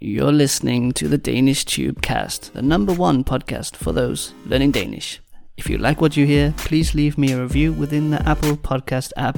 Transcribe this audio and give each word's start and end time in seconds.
You're 0.00 0.30
listening 0.30 0.92
to 0.92 1.08
the 1.08 1.18
Danish 1.18 1.64
Tube 1.64 2.02
Cast, 2.02 2.54
the 2.54 2.62
number 2.62 2.92
one 2.92 3.24
podcast 3.24 3.74
for 3.74 3.90
those 3.90 4.32
learning 4.46 4.70
Danish. 4.70 5.18
If 5.56 5.68
you 5.68 5.76
like 5.76 6.00
what 6.00 6.16
you 6.16 6.24
hear, 6.24 6.54
please 6.56 6.94
leave 6.94 7.18
me 7.18 7.32
a 7.32 7.42
review 7.42 7.72
within 7.72 8.10
the 8.10 8.22
Apple 8.22 8.56
Podcast 8.56 9.10
app, 9.16 9.36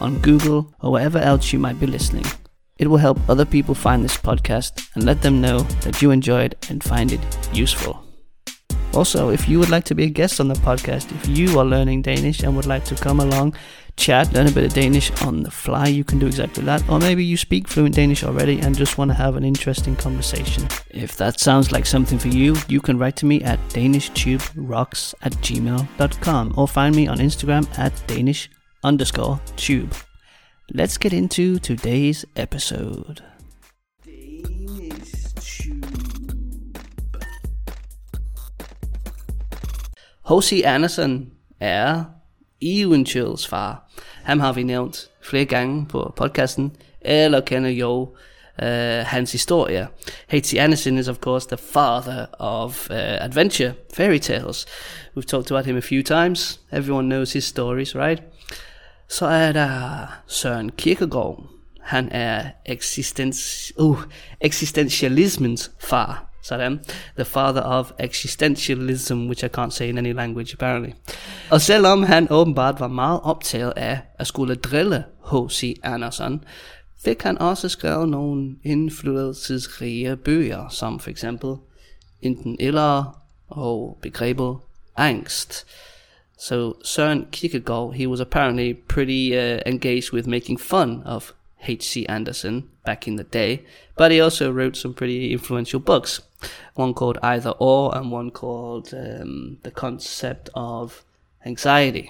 on 0.00 0.18
Google, 0.18 0.74
or 0.80 0.90
wherever 0.90 1.18
else 1.18 1.52
you 1.52 1.60
might 1.60 1.78
be 1.78 1.86
listening. 1.86 2.24
It 2.76 2.88
will 2.88 2.96
help 2.96 3.20
other 3.30 3.44
people 3.44 3.76
find 3.76 4.02
this 4.02 4.16
podcast 4.16 4.84
and 4.96 5.04
let 5.04 5.22
them 5.22 5.40
know 5.40 5.60
that 5.82 6.02
you 6.02 6.10
enjoy 6.10 6.42
it 6.42 6.68
and 6.68 6.82
find 6.82 7.12
it 7.12 7.20
useful. 7.52 8.04
Also, 8.92 9.30
if 9.30 9.48
you 9.48 9.58
would 9.58 9.70
like 9.70 9.84
to 9.84 9.94
be 9.94 10.04
a 10.04 10.10
guest 10.10 10.40
on 10.40 10.48
the 10.48 10.54
podcast, 10.54 11.12
if 11.12 11.28
you 11.28 11.58
are 11.58 11.64
learning 11.64 12.02
Danish 12.02 12.42
and 12.42 12.56
would 12.56 12.66
like 12.66 12.84
to 12.84 12.94
come 12.94 13.20
along, 13.20 13.54
chat, 13.96 14.32
learn 14.32 14.48
a 14.48 14.50
bit 14.50 14.64
of 14.64 14.72
Danish 14.72 15.10
on 15.22 15.42
the 15.42 15.50
fly, 15.50 15.86
you 15.86 16.02
can 16.02 16.18
do 16.18 16.26
exactly 16.26 16.64
that. 16.64 16.88
Or 16.88 16.98
maybe 16.98 17.24
you 17.24 17.36
speak 17.36 17.68
fluent 17.68 17.94
Danish 17.94 18.24
already 18.24 18.58
and 18.60 18.76
just 18.76 18.98
want 18.98 19.10
to 19.10 19.14
have 19.14 19.36
an 19.36 19.44
interesting 19.44 19.94
conversation. 19.94 20.66
If 20.90 21.16
that 21.16 21.38
sounds 21.38 21.70
like 21.70 21.86
something 21.86 22.18
for 22.18 22.28
you, 22.28 22.56
you 22.68 22.80
can 22.80 22.98
write 22.98 23.16
to 23.16 23.26
me 23.26 23.42
at 23.42 23.58
danishtube.rocks 23.68 25.14
at 25.22 25.32
gmail.com 25.34 26.54
or 26.56 26.66
find 26.66 26.96
me 26.96 27.06
on 27.06 27.18
Instagram 27.18 27.78
at 27.78 27.92
danish 28.06 28.50
underscore 28.82 29.40
tube. 29.56 29.94
Let's 30.72 30.98
get 30.98 31.12
into 31.12 31.58
today's 31.58 32.24
episode. 32.36 33.22
H.C. 40.30 40.62
Andersen 40.64 41.30
er 41.60 42.04
eventyrets 42.60 43.46
far. 43.46 43.90
Ham 44.24 44.40
har 44.40 44.52
vi 44.52 44.62
nævnt 44.62 45.08
flere 45.22 45.44
gange 45.44 45.86
på 45.86 46.12
podcasten, 46.16 46.72
eller 47.00 47.40
kender 47.40 47.70
jo 47.70 48.00
uh, 48.62 48.68
hans 49.04 49.32
historie. 49.32 49.88
H.C. 50.28 50.54
Andersen 50.58 50.98
is 50.98 51.08
of 51.08 51.16
course 51.16 51.48
the 51.48 51.56
father 51.72 52.26
of 52.38 52.90
uh, 52.90 52.96
adventure, 52.96 53.72
fairy 53.94 54.18
tales. 54.18 54.66
We've 55.16 55.26
talked 55.26 55.50
about 55.50 55.66
him 55.66 55.76
a 55.76 55.80
few 55.80 56.02
times. 56.02 56.60
Everyone 56.72 57.08
knows 57.08 57.32
his 57.32 57.44
stories, 57.44 57.96
right? 57.96 58.22
Så 59.08 59.26
er 59.26 59.52
der 59.52 60.06
Søren 60.26 60.70
Kierkegaard. 60.70 61.44
Han 61.80 62.08
er 62.12 62.44
eksistens, 62.66 63.72
uh, 63.78 64.02
eksistentialismens 64.40 65.70
far. 65.80 66.29
Sådan. 66.50 66.80
The 67.16 67.24
father 67.24 67.62
of 67.62 67.92
existentialism, 67.98 69.14
which 69.14 69.44
I 69.44 69.48
can't 69.58 69.70
say 69.70 69.88
in 69.88 69.98
any 69.98 70.12
language 70.12 70.52
apparently. 70.52 70.92
Og 71.50 71.60
selvom 71.60 72.02
han 72.02 72.26
åbenbart 72.30 72.80
var 72.80 72.88
meget 72.88 73.20
optaget 73.22 73.72
af 73.76 74.00
at 74.18 74.26
skulle 74.26 74.54
drille 74.54 75.04
H.C. 75.32 75.80
Andersen, 75.82 76.44
fik 77.04 77.22
han 77.22 77.38
også 77.38 77.68
skrevet 77.68 78.08
nogle 78.08 78.56
indflydelsesrige 78.64 80.16
bøger, 80.16 80.68
som 80.68 81.00
for 81.00 81.10
eksempel 81.10 81.54
Enten 82.22 82.56
eller 82.60 83.18
og 83.48 83.98
begrebet 84.02 84.56
angst. 84.96 85.66
So 86.38 86.74
Søren 86.84 87.26
Kierkegaard, 87.32 87.94
he 87.94 88.08
was 88.08 88.20
apparently 88.20 88.74
pretty 88.88 89.32
uh, 89.32 89.58
engaged 89.66 90.12
with 90.12 90.28
making 90.28 90.60
fun 90.60 91.02
of 91.06 91.32
H.C. 91.68 92.06
Andersen 92.08 92.64
back 92.84 93.08
in 93.08 93.16
the 93.16 93.26
day, 93.32 93.58
but 93.96 94.10
he 94.12 94.22
also 94.22 94.50
wrote 94.52 94.76
some 94.76 94.94
pretty 94.94 95.32
influential 95.32 95.80
books. 95.80 96.20
One 96.74 96.94
called 96.94 97.18
Either 97.22 97.52
Or 97.58 97.94
and 97.94 98.12
one 98.12 98.30
called 98.30 98.94
um, 98.94 99.58
The 99.64 99.70
Concept 99.70 100.50
of 100.54 101.02
Anxiety. 101.46 102.06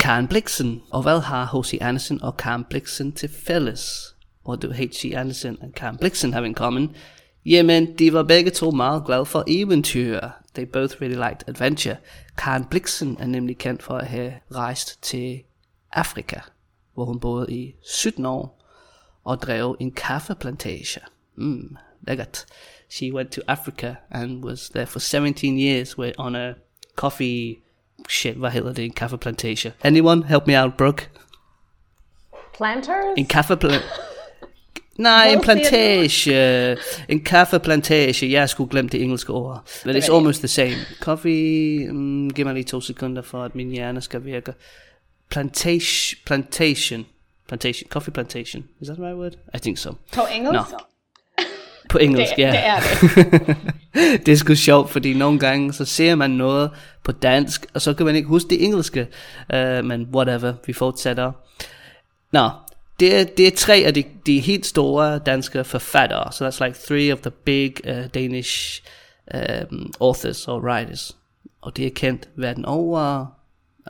Karen 0.00 0.28
Blixen, 0.28 0.82
og 0.90 1.02
hvad 1.02 1.20
har 1.20 1.58
H.C. 1.58 1.78
Andersen 1.80 2.22
og 2.22 2.36
Karen 2.36 2.64
Blixen 2.64 3.12
til 3.12 3.28
fælles? 3.46 4.14
What 4.48 4.62
do 4.62 4.72
H.C. 4.72 5.12
Andersen 5.16 5.58
and 5.62 5.72
Karen 5.72 5.98
Blixen 5.98 6.32
have 6.32 6.46
in 6.46 6.54
common? 6.54 6.94
Jamen, 7.46 7.98
de 7.98 8.12
var 8.12 8.22
begge 8.22 8.50
to 8.50 8.70
meget 8.70 9.04
glade 9.06 9.26
for 9.26 9.44
eventyr. 9.46 10.20
They 10.54 10.66
both 10.72 11.00
really 11.00 11.28
liked 11.28 11.48
adventure. 11.48 11.96
Karen 12.36 12.64
Blixen 12.64 13.16
er 13.20 13.26
nemlig 13.26 13.58
kendt 13.58 13.82
for 13.82 13.94
at 13.94 14.06
have 14.06 14.32
rejst 14.54 15.02
til 15.02 15.42
Afrika, 15.92 16.40
hvor 16.94 17.04
hun 17.04 17.20
boede 17.20 17.54
i 17.54 17.74
17 17.82 18.26
år 18.26 18.64
og 19.24 19.42
drev 19.42 19.76
en 19.80 19.92
kaffeplantage. 19.92 21.00
Mm, 21.36 21.76
lækkert. 22.06 22.46
She 22.90 23.14
went 23.14 23.32
to 23.32 23.40
Africa 23.48 23.94
and 24.10 24.44
was 24.44 24.68
there 24.68 24.86
for 24.86 24.98
17 24.98 25.58
years 25.58 25.94
on 26.18 26.36
a 26.36 26.52
coffee 26.96 27.56
shit, 28.08 28.36
hedder 28.52 28.72
det, 28.72 28.84
en 28.84 28.92
kaffeplantage. 28.92 29.72
Anyone 29.82 30.24
help 30.24 30.46
me 30.46 30.62
out, 30.62 30.74
Brooke? 30.78 31.08
Planters? 32.56 33.04
In 33.16 33.24
En 33.24 33.26
kaffeplantage. 33.26 33.84
Nej, 34.98 35.28
en 35.32 35.40
plantage. 35.40 36.76
En 37.08 37.24
kaffeplantage. 37.24 38.30
Jeg 38.30 38.48
skulle 38.48 38.70
glemme 38.70 38.88
det 38.88 39.02
engelske 39.02 39.32
ord. 39.32 39.62
But 39.84 39.96
it's 39.96 40.12
almost 40.14 40.38
the 40.38 40.48
same. 40.48 40.76
Coffee, 41.00 41.92
mm, 41.92 42.30
giv 42.30 42.44
mig 42.46 42.54
lige 42.54 42.64
to 42.64 42.80
sekunder 42.80 43.22
for, 43.22 43.44
at 43.44 43.54
min 43.54 43.70
hjerne 43.70 44.00
skal 44.00 44.24
virke. 44.24 44.54
Plantation, 45.30 46.18
plantation, 46.26 47.06
plantation, 47.48 47.88
coffee 47.88 48.12
plantation. 48.12 48.64
Is 48.80 48.86
that 48.86 48.96
the 48.96 49.06
right 49.06 49.18
word? 49.18 49.32
I 49.54 49.58
think 49.58 49.78
so. 49.78 49.94
På 50.12 50.20
engelsk? 50.34 50.70
Nå. 50.70 50.78
På 51.88 51.98
engelsk, 51.98 52.36
Det, 52.36 52.42
ja. 52.42 52.50
det 52.50 52.66
er 52.66 52.80
det. 52.80 53.56
det 54.26 54.32
er 54.32 54.36
sgu 54.36 54.54
sjovt, 54.54 54.90
fordi 54.90 55.14
nogle 55.14 55.38
gange, 55.38 55.72
så 55.72 55.84
ser 55.84 56.14
man 56.14 56.30
noget 56.30 56.70
på 57.04 57.12
dansk, 57.12 57.66
og 57.74 57.82
så 57.82 57.94
kan 57.94 58.06
man 58.06 58.16
ikke 58.16 58.28
huske 58.28 58.50
det 58.50 58.64
engelske. 58.64 59.06
Uh, 59.54 59.84
men 59.84 60.08
whatever, 60.14 60.54
vi 60.66 60.72
fortsætter. 60.72 61.32
Nå, 62.32 62.50
det 63.00 63.20
er, 63.20 63.24
det 63.24 63.46
er 63.46 63.50
tre 63.56 63.82
af 63.86 63.94
de, 63.94 64.04
de 64.26 64.40
helt 64.40 64.66
store 64.66 65.18
danske 65.18 65.64
forfattere. 65.64 66.32
So 66.32 66.48
that's 66.48 66.64
like 66.64 66.78
three 66.86 67.12
of 67.12 67.18
the 67.18 67.30
big 67.30 67.72
uh, 67.84 68.06
Danish 68.14 68.82
um, 69.34 69.92
authors 70.00 70.48
or 70.48 70.60
writers. 70.60 71.16
Og 71.60 71.76
det 71.76 71.86
er 71.86 71.90
kendt 71.94 72.28
verden 72.36 72.64
over, 72.64 73.26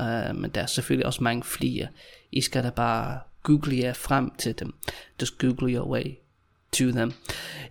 uh, 0.01 0.37
men 0.37 0.51
der 0.51 0.63
er 0.63 0.67
selvfølgelig 0.67 1.07
også 1.07 1.25
mange 1.25 1.43
flere. 1.43 1.87
I 2.33 2.41
skal 2.41 2.65
da 2.65 2.71
bare 2.71 3.19
google 3.43 3.79
jer 3.79 3.93
frem 3.93 4.31
til 4.39 4.59
dem. 4.59 4.75
Just 5.21 5.39
google 5.39 5.75
your 5.75 5.89
way 5.89 6.19
to 6.73 6.85
them. 6.91 7.13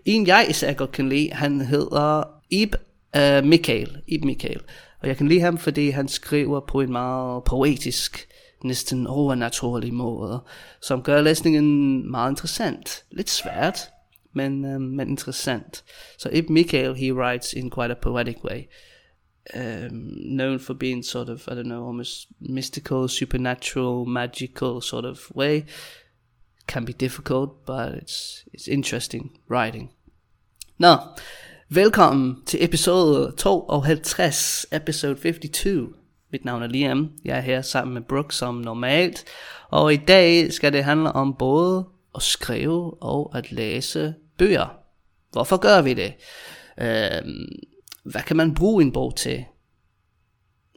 En 0.05 0.27
jeg 0.27 0.47
især 0.49 0.73
godt 0.73 0.91
kan 0.91 1.09
lide, 1.09 1.31
han 1.31 1.61
hedder 1.61 2.23
Ib 2.49 2.75
uh, 3.17 3.45
Michael. 3.45 4.01
Ib 4.07 4.23
Michael. 4.23 4.61
Og 5.01 5.07
jeg 5.07 5.17
kan 5.17 5.27
lide 5.27 5.41
ham, 5.41 5.57
fordi 5.57 5.89
han 5.89 6.07
skriver 6.07 6.59
på 6.59 6.81
en 6.81 6.91
meget 6.91 7.43
poetisk, 7.43 8.27
næsten 8.63 9.07
overnaturlig 9.07 9.93
måde, 9.93 10.39
som 10.81 11.03
gør 11.03 11.21
læsningen 11.21 12.11
meget 12.11 12.31
interessant. 12.31 13.03
Lidt 13.11 13.29
svært, 13.29 13.79
men, 14.33 14.65
uh, 14.65 14.81
men 14.81 15.09
interessant. 15.09 15.83
So 16.17 16.29
Ib 16.29 16.49
Michael, 16.49 16.95
he 16.95 17.13
writes 17.13 17.53
in 17.53 17.71
quite 17.71 17.91
a 17.91 17.95
poetic 18.01 18.43
way. 18.43 18.61
Um, 19.55 20.13
known 20.37 20.59
for 20.59 20.73
being 20.73 21.05
sort 21.05 21.29
of, 21.29 21.47
I 21.47 21.51
don't 21.51 21.63
know, 21.63 21.87
almost 21.87 22.27
mystical, 22.39 23.07
supernatural, 23.07 24.05
magical 24.05 24.81
sort 24.81 25.05
of 25.05 25.31
way. 25.35 25.63
Can 26.67 26.85
be 26.85 26.93
difficult, 26.93 27.65
but 27.65 27.93
it's, 27.93 28.45
it's 28.53 28.67
interesting 28.67 29.31
writing. 29.49 29.91
Nå, 30.77 30.95
velkommen 31.69 32.35
til 32.45 32.63
episode 32.63 33.33
52, 33.37 34.65
episode 34.71 35.15
52. 35.15 35.93
Mit 36.31 36.45
navn 36.45 36.63
er 36.63 36.67
Liam, 36.67 37.11
jeg 37.25 37.37
er 37.37 37.41
her 37.41 37.61
sammen 37.61 37.93
med 37.93 38.01
Brooke 38.01 38.35
som 38.35 38.55
normalt, 38.55 39.25
og 39.69 39.93
i 39.93 39.97
dag 39.97 40.53
skal 40.53 40.73
det 40.73 40.83
handle 40.83 41.11
om 41.11 41.35
både 41.39 41.85
at 42.15 42.21
skrive 42.21 43.03
og 43.03 43.37
at 43.37 43.51
læse 43.51 44.15
bøger. 44.37 44.79
Hvorfor 45.31 45.57
gør 45.57 45.81
vi 45.81 45.93
det? 45.93 46.13
Øhm, 46.77 47.49
hvad 48.03 48.21
kan 48.21 48.37
man 48.37 48.55
bruge 48.55 48.83
en 48.83 48.91
bog 48.91 49.15
til? 49.15 49.45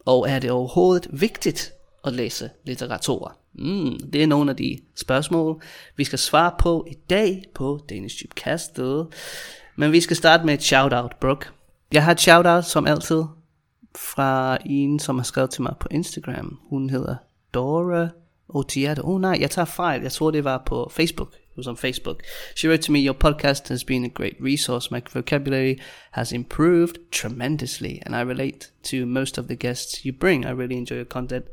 Og 0.07 0.31
er 0.31 0.39
det 0.39 0.51
overhovedet 0.51 1.09
vigtigt 1.21 1.73
at 2.05 2.13
læse 2.13 2.51
litteratur? 2.65 3.37
Mm, 3.53 4.11
det 4.13 4.23
er 4.23 4.27
nogle 4.27 4.51
af 4.51 4.57
de 4.57 4.79
spørgsmål, 4.97 5.63
vi 5.97 6.05
skal 6.05 6.19
svare 6.19 6.53
på 6.59 6.87
i 6.91 6.95
dag 7.11 7.45
på 7.55 7.81
Danish 7.89 8.17
Chipcastet. 8.17 9.07
Men 9.77 9.93
vi 9.93 10.01
skal 10.01 10.17
starte 10.17 10.47
med 10.47 10.55
et 10.55 10.63
shout-out, 10.63 11.17
Brooke. 11.21 11.47
Jeg 11.93 12.05
har 12.05 12.13
et 12.13 12.21
shout-out, 12.21 12.65
som 12.65 12.87
altid, 12.87 13.25
fra 13.97 14.59
en, 14.67 14.99
som 14.99 15.17
har 15.19 15.25
skrevet 15.25 15.51
til 15.51 15.63
mig 15.63 15.75
på 15.81 15.89
Instagram. 15.91 16.59
Hun 16.69 16.91
hedder 16.91 17.17
Dora 17.55 18.09
Otiato. 18.49 19.03
Oh 19.05 19.21
nej, 19.21 19.39
jeg 19.41 19.51
tager 19.51 19.67
fejl. 19.67 20.03
Jeg 20.03 20.13
tror, 20.13 20.31
det 20.31 20.45
var 20.45 20.63
på 20.67 20.91
Facebook. 20.95 21.35
It 21.35 21.57
was 21.57 21.67
on 21.67 21.77
Facebook. 21.77 22.23
She 22.57 22.69
wrote 22.69 22.83
to 22.83 22.93
me, 22.93 22.99
your 22.99 23.13
podcast 23.13 23.69
has 23.69 23.85
been 23.85 24.05
a 24.05 24.09
great 24.09 24.37
resource. 24.41 24.95
My 24.95 25.01
vocabulary 25.15 25.75
has 26.11 26.33
improved 26.33 26.95
tremendously, 27.13 27.99
and 28.07 28.15
I 28.17 28.21
relate 28.21 28.71
to 28.83 29.07
most 29.07 29.39
of 29.39 29.45
the 29.45 29.57
guests 29.57 30.05
you 30.05 30.13
bring. 30.21 30.47
I 30.47 30.51
really 30.51 30.77
enjoy 30.77 30.97
your 30.97 31.05
content. 31.05 31.45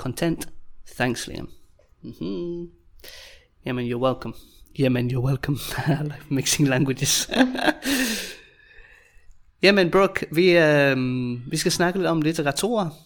Content. 0.00 0.48
Thanks, 0.96 1.28
Liam. 1.28 1.48
Mm-hmm. 2.04 2.64
Yeah, 3.66 3.74
man, 3.74 3.84
you're 3.84 3.98
welcome. 3.98 4.34
Yeah, 4.80 4.88
man, 4.88 5.10
you're 5.10 5.20
welcome. 5.20 5.58
I 5.86 6.02
like 6.02 6.30
mixing 6.30 6.68
languages. 6.68 7.30
Jamen, 9.62 9.90
Brooke, 9.90 10.26
vi, 10.32 10.58
øh, 10.58 10.96
vi 11.50 11.56
skal 11.56 11.72
snakke 11.72 11.98
lidt 11.98 12.08
om 12.08 12.22
litteratur. 12.22 12.96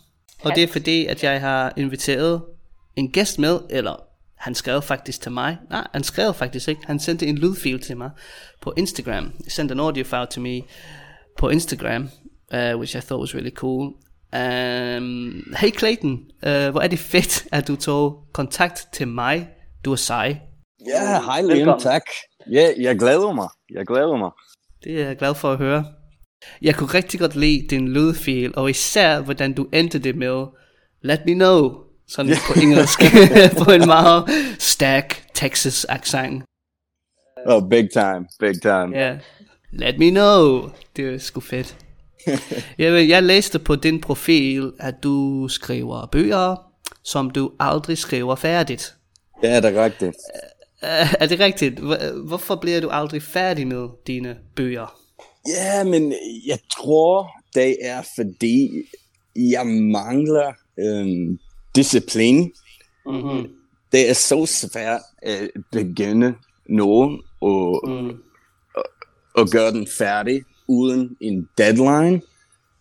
Og 0.43 0.55
det 0.55 0.63
er 0.63 0.69
fordi, 0.69 1.07
at 1.07 1.25
jeg 1.25 1.41
har 1.41 1.73
inviteret 1.77 2.43
en 2.97 3.13
gæst 3.13 3.39
med, 3.39 3.61
eller 3.71 3.97
han 4.35 4.55
skrev 4.55 4.83
faktisk 4.83 5.21
til 5.21 5.33
mig. 5.33 5.59
Nej, 5.71 5.87
han 5.93 6.05
skrev 6.05 6.35
faktisk 6.35 6.69
ikke. 6.69 6.87
Han 6.87 7.01
sendte 7.01 7.27
en 7.27 7.39
lydfil 7.39 7.81
til 7.81 7.97
mig 7.97 8.11
på 8.61 8.75
Instagram. 8.77 9.33
He 9.45 9.51
sent 9.51 9.71
an 9.71 9.81
audio 9.81 10.05
file 10.05 10.27
to 10.27 10.41
me 10.41 10.63
på 11.39 11.49
Instagram, 11.49 12.09
uh, 12.55 12.59
which 12.59 12.97
I 12.97 13.01
thought 13.01 13.21
was 13.21 13.35
really 13.35 13.55
cool. 13.55 13.93
Um, 14.35 15.55
hey 15.57 15.71
Clayton, 15.79 16.13
uh, 16.47 16.69
hvor 16.69 16.81
er 16.81 16.89
det 16.89 16.99
fedt, 16.99 17.47
at 17.53 17.69
du 17.69 17.77
tog 17.77 18.25
kontakt 18.33 18.89
til 18.93 19.09
mig. 19.09 19.49
Du 19.85 19.93
er 19.93 19.97
sej. 19.97 20.39
Ja, 20.87 21.23
hej 21.23 21.43
Liam, 21.43 21.81
tak. 21.81 22.03
Ja, 22.53 22.69
jeg 22.81 22.99
glæder 22.99 23.33
mig. 23.33 23.49
Jeg 23.75 23.87
glæder 23.87 24.17
mig. 24.17 24.31
Det 24.85 25.01
er 25.01 25.07
jeg 25.07 25.17
glad 25.17 25.35
for 25.35 25.53
at 25.53 25.59
høre. 25.59 25.85
Jeg 26.63 26.75
kunne 26.75 26.89
rigtig 26.95 27.21
godt 27.21 27.37
lide 27.37 27.67
din 27.71 27.89
lydfil, 27.89 28.53
og 28.57 28.71
især 28.71 29.21
hvordan 29.21 29.53
du 29.53 29.69
endte 29.73 29.99
det 29.99 30.17
med, 30.17 30.47
let 31.03 31.21
me 31.27 31.35
know, 31.35 31.73
sådan 32.09 32.31
yeah. 32.31 32.41
på 32.47 32.61
engelsk, 32.61 33.01
på 33.65 33.71
en 33.71 33.87
meget 33.87 34.25
stærk 34.59 35.25
Texas 35.35 35.87
accent. 35.89 36.43
Oh, 37.47 37.69
big 37.71 37.91
time, 37.93 38.27
big 38.41 38.63
time. 38.63 38.99
Ja, 38.99 39.11
yeah. 39.11 39.19
let 39.73 39.99
me 39.99 40.11
know. 40.11 40.71
Det 40.97 41.15
er 41.15 41.19
sgu 41.19 41.41
fedt. 41.41 41.84
jeg, 42.79 43.09
jeg 43.09 43.23
læste 43.23 43.59
på 43.59 43.77
din 43.77 44.01
profil, 44.01 44.73
at 44.79 44.95
du 45.03 45.49
skriver 45.49 46.07
bøger, 46.07 46.57
som 47.03 47.31
du 47.31 47.53
aldrig 47.61 47.99
skriver 47.99 48.35
færdigt. 48.35 48.95
Ja, 49.43 49.61
det 49.61 49.77
er 49.77 49.85
rigtigt. 49.85 50.17
Er 51.21 51.27
det 51.27 51.41
rigtigt? 51.41 51.81
Hvorfor 52.27 52.57
bliver 52.57 52.81
du 52.81 52.89
aldrig 52.89 53.23
færdig 53.23 53.67
med 53.67 53.89
dine 54.07 54.37
bøger? 54.55 54.99
Ja, 55.49 55.85
men 55.85 56.15
jeg 56.47 56.59
tror, 56.73 57.31
det 57.55 57.77
er 57.81 58.03
fordi, 58.17 58.71
jeg 59.37 59.67
mangler 59.67 60.53
øhm, 60.79 61.39
disciplin. 61.77 62.53
Mm-hmm. 63.07 63.49
Det 63.93 64.11
er 64.11 64.15
så 64.15 64.47
svært 64.47 65.01
at 65.23 65.51
begynde 65.73 66.35
noget 66.69 67.21
og, 67.41 67.85
mm. 67.89 68.09
og, 68.77 68.85
og 69.35 69.49
gøre 69.49 69.71
den 69.71 69.89
færdig 69.99 70.43
uden 70.69 71.17
en 71.21 71.49
deadline. 71.59 72.21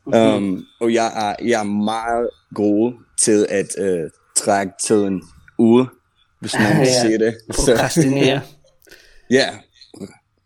Mm-hmm. 0.05 0.35
Um, 0.35 0.65
og 0.79 0.93
jeg 0.93 1.11
er, 1.15 1.45
jeg 1.45 1.59
er 1.59 1.63
meget 1.63 2.29
god 2.55 2.93
til 3.19 3.47
at 3.49 3.67
uh, 3.81 4.09
trække 4.35 4.73
tiden 4.83 5.23
ud, 5.57 5.85
hvis 6.39 6.53
man 6.53 6.75
kan 6.77 6.87
sige 7.01 7.19
det. 7.19 7.35
Prokrastinere. 7.55 8.41
ja, 9.31 9.49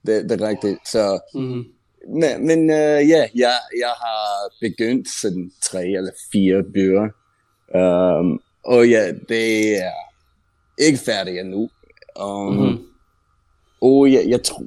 det, 0.06 0.30
det 0.30 0.42
er 0.42 0.48
rigtigt. 0.48 0.78
Så, 0.88 1.20
mm. 1.34 1.66
Men, 2.14 2.48
men 2.48 2.60
uh, 2.70 3.10
ja, 3.10 3.28
jeg, 3.36 3.58
jeg 3.80 3.94
har 4.04 4.52
begyndt 4.62 5.08
sådan 5.22 5.52
tre 5.64 5.86
eller 5.86 6.12
fire 6.32 6.64
bøger. 6.74 7.10
Um, 7.76 8.40
og 8.66 8.90
ja, 8.90 9.12
det 9.30 9.78
er 9.78 9.92
ikke 10.78 11.00
færdigt 11.00 11.40
endnu. 11.40 11.70
Um, 12.20 12.54
mm-hmm. 12.54 12.78
Og 13.82 14.12
jeg, 14.12 14.26
jeg 14.28 14.44
tror, 14.44 14.64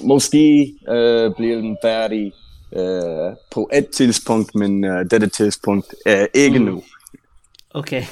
måske 0.00 0.74
uh, 0.88 1.34
bliver 1.36 1.56
den 1.56 1.76
færdig 1.82 2.32
uh, 2.72 3.36
på 3.50 3.70
et 3.72 3.88
tidspunkt, 3.88 4.54
men 4.54 4.84
uh, 4.84 4.90
dette 5.10 5.28
tidspunkt 5.28 5.94
er 6.06 6.26
ikke 6.34 6.58
mm. 6.58 6.64
nu. 6.64 6.82
Okay. 7.70 8.02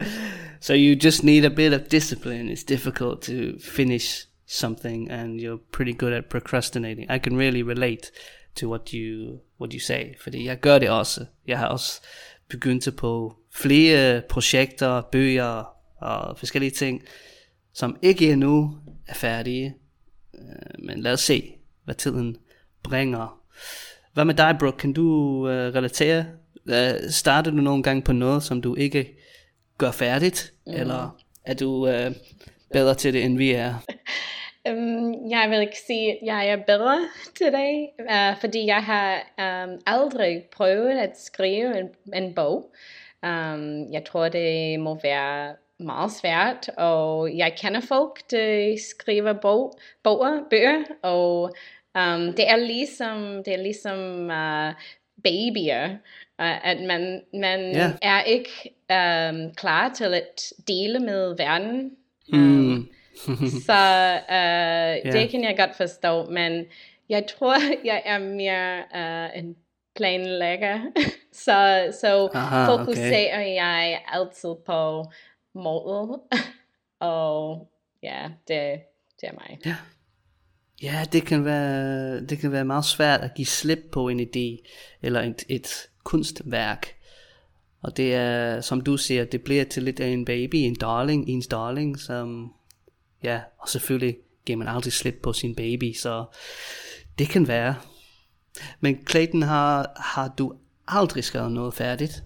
so 0.60 0.74
you 0.74 0.96
just 1.04 1.24
need 1.24 1.44
a 1.44 1.48
bit 1.48 1.72
of 1.72 1.80
discipline. 1.80 2.52
It's 2.52 2.64
difficult 2.68 3.22
to 3.22 3.58
finish 3.60 4.28
something 4.46 5.10
and 5.10 5.40
you're 5.40 5.60
pretty 5.72 5.92
good 5.98 6.12
at 6.12 6.24
procrastinating. 6.24 7.10
I 7.10 7.18
can 7.18 7.38
really 7.38 7.62
relate 7.62 8.10
to 8.54 8.68
what 8.68 8.90
you 8.90 9.38
what 9.60 9.72
you 9.72 9.80
say, 9.80 10.04
fordi 10.22 10.44
jeg 10.44 10.60
gør 10.60 10.78
det 10.78 10.90
også. 10.90 11.24
Jeg 11.46 11.58
har 11.58 11.66
også 11.66 12.00
begyndt 12.48 12.96
på 12.96 13.36
flere 13.54 14.22
projekter, 14.28 15.02
bøger 15.12 15.64
og 16.00 16.38
forskellige 16.38 16.70
ting, 16.70 17.02
som 17.74 17.96
ikke 18.02 18.32
endnu 18.32 18.74
er 19.06 19.14
færdige. 19.14 19.74
Øh, 20.38 20.84
men 20.84 21.00
lad 21.00 21.12
os 21.12 21.20
se, 21.20 21.54
hvad 21.84 21.94
tiden 21.94 22.36
bringer. 22.82 23.40
Hvad 24.14 24.24
med 24.24 24.34
dig, 24.34 24.56
Brooke? 24.60 24.78
Kan 24.78 24.92
du 24.92 25.02
uh, 25.42 25.48
relatere? 25.48 26.26
Uh, 26.66 27.10
starter 27.10 27.50
du 27.50 27.56
nogle 27.56 27.82
gange 27.82 28.02
på 28.02 28.12
noget, 28.12 28.42
som 28.42 28.62
du 28.62 28.74
ikke 28.74 29.18
gør 29.78 29.90
færdigt? 29.90 30.52
Mm. 30.66 30.72
Eller 30.72 31.18
er 31.44 31.54
du 31.54 31.88
uh, 31.88 32.12
bedre 32.72 32.94
til 32.94 33.12
det, 33.14 33.24
end 33.24 33.38
vi 33.38 33.52
er? 33.52 33.74
Um, 34.70 35.14
jeg 35.34 35.50
vil 35.50 35.60
ikke 35.60 35.78
sige, 35.86 36.10
at 36.10 36.18
jeg 36.22 36.48
er 36.48 36.56
bedre 36.66 36.98
til 37.36 37.46
det, 37.46 37.88
uh, 38.10 38.40
fordi 38.40 38.66
jeg 38.66 38.84
har 38.84 39.14
um, 39.38 39.80
aldrig 39.86 40.42
prøvet 40.52 40.98
at 40.98 41.12
skrive 41.20 41.78
en, 41.78 41.88
en 42.14 42.34
bog. 42.34 42.72
Um, 43.22 43.92
jeg 43.92 44.02
tror, 44.06 44.28
det 44.28 44.80
må 44.80 45.00
være 45.02 45.54
meget 45.80 46.12
svært, 46.12 46.70
og 46.76 47.36
jeg 47.36 47.54
kender 47.62 47.80
folk, 47.80 48.30
der 48.30 48.76
skriver 48.90 49.32
bog, 49.32 49.78
boger, 50.02 50.40
bøger, 50.50 50.82
og 51.02 51.42
um, 51.94 52.32
det 52.32 52.50
er 52.50 52.56
ligesom, 52.56 53.42
det 53.44 53.54
er 53.54 53.62
ligesom 53.62 54.22
uh, 54.22 54.74
babyer, 55.24 55.88
uh, 56.38 56.66
at 56.68 56.80
man, 56.80 57.22
man 57.34 57.60
yeah. 57.60 57.90
er 58.02 58.22
ikke 58.22 58.50
um, 58.90 59.54
klar 59.54 59.92
til 59.94 60.14
at 60.14 60.52
dele 60.68 61.00
med 61.00 61.36
verden. 61.36 61.90
Um, 62.32 62.38
mm. 62.38 62.88
så 63.66 64.12
uh, 64.28 64.34
yeah. 64.34 65.12
det 65.12 65.30
kan 65.30 65.44
jeg 65.44 65.56
godt 65.56 65.76
forstå, 65.76 66.24
men 66.24 66.64
jeg 67.08 67.26
tror, 67.26 67.56
jeg 67.84 68.02
er 68.04 68.18
mere 68.18 68.82
uh, 68.94 69.38
en 69.38 69.56
planlægger. 69.96 70.80
så 71.44 71.88
så 72.00 72.28
Aha, 72.34 72.76
fokuserer 72.76 73.40
okay. 73.40 73.54
jeg 73.54 74.00
altid 74.12 74.54
på 74.66 75.04
målet. 75.58 76.20
og 77.00 77.68
ja, 78.02 78.30
det, 78.48 78.80
det 79.20 79.28
er 79.28 79.32
mig. 79.32 79.58
Ja. 79.66 79.76
Ja, 80.82 81.06
det 81.12 81.26
kan 81.26 81.44
være 81.44 82.20
det 82.20 82.38
kan 82.38 82.52
være 82.52 82.64
meget 82.64 82.84
svært 82.84 83.20
at 83.20 83.34
give 83.34 83.46
slip 83.46 83.78
på 83.92 84.08
en 84.08 84.20
idé 84.20 84.68
eller 85.02 85.20
et, 85.20 85.44
et 85.48 85.88
kunstværk. 86.04 86.94
Og 87.82 87.96
det 87.96 88.14
er, 88.14 88.60
som 88.60 88.80
du 88.80 88.96
siger, 88.96 89.24
det 89.24 89.42
bliver 89.42 89.64
til 89.64 89.82
lidt 89.82 90.00
af 90.00 90.08
en 90.08 90.24
baby, 90.24 90.54
en 90.54 90.74
darling, 90.74 91.28
ens 91.28 91.46
darling, 91.46 91.98
som, 91.98 92.54
ja, 93.22 93.40
og 93.58 93.68
selvfølgelig 93.68 94.16
giver 94.46 94.56
man 94.56 94.68
aldrig 94.68 94.92
slip 94.92 95.14
på 95.22 95.32
sin 95.32 95.54
baby, 95.54 95.92
så 95.92 96.24
det 97.18 97.28
kan 97.28 97.48
være. 97.48 97.74
Men 98.80 99.06
Clayton, 99.10 99.42
har, 99.42 99.92
har 99.96 100.34
du 100.38 100.54
aldrig 100.88 101.24
skrevet 101.24 101.52
noget 101.52 101.74
færdigt? 101.74 102.24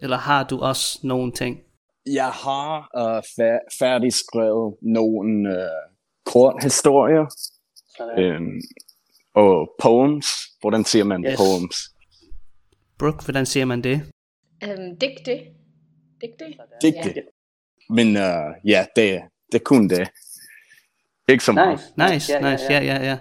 Eller 0.00 0.16
har 0.16 0.44
du 0.44 0.60
også 0.60 0.98
nogle 1.02 1.32
ting? 1.32 1.60
Jeg 2.06 2.30
har 2.30 2.90
uh, 2.98 3.18
fær- 3.18 3.78
færdig 3.78 4.12
skrevet 4.12 4.76
nogle 4.82 5.48
uh, 5.48 5.94
kort 6.24 6.62
historier. 6.62 7.26
Um, 8.18 8.60
og 9.34 9.70
poems. 9.82 10.26
Hvordan 10.60 10.84
siger 10.84 11.04
man 11.04 11.24
yes. 11.24 11.36
poems? 11.36 11.76
Brooke, 12.98 13.24
hvordan 13.24 13.46
siger 13.46 13.64
man 13.64 13.82
det? 13.82 14.02
Um, 14.64 14.96
digte. 15.00 15.40
Digte? 16.20 16.44
Digte. 16.82 17.12
Ja. 17.16 17.22
Men 17.90 18.06
uh, 18.06 18.68
ja, 18.70 18.86
det, 18.96 19.22
det 19.52 19.64
kun 19.64 19.88
det. 19.88 20.08
Ikke 21.28 21.44
så 21.44 21.52
meget. 21.52 21.80
Nice, 21.96 22.14
nice, 22.14 22.32
ja, 22.32 22.50
nice. 22.50 22.64
Ja, 22.70 22.80
ja, 22.80 22.94
ja. 22.94 23.04
ja. 23.04 23.18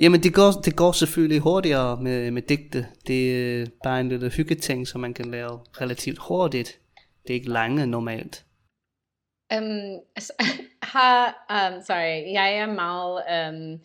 Jamen 0.00 0.22
det 0.22 0.34
går, 0.34 0.50
det 0.64 0.76
går 0.76 0.92
selvfølgelig 0.92 1.40
hurtigere 1.40 2.02
med, 2.02 2.30
med 2.30 2.42
digte. 2.42 2.86
Det 3.06 3.34
er 3.60 3.66
bare 3.84 4.00
en 4.00 4.08
lille 4.08 4.30
hyggeting, 4.30 4.88
som 4.88 5.00
man 5.00 5.14
kan 5.14 5.24
lave 5.24 5.60
relativt 5.80 6.18
hurtigt. 6.18 6.80
Det 7.28 7.34
er 7.34 7.40
ikke 7.40 7.50
lange 7.50 7.86
normalt. 7.86 8.44
Um, 9.54 10.00
altså, 10.16 10.32
har, 10.94 11.46
um, 11.50 11.82
sorry, 11.86 12.32
jeg 12.32 12.54
er 12.54 12.66
meget 12.66 13.14
um, 13.34 13.80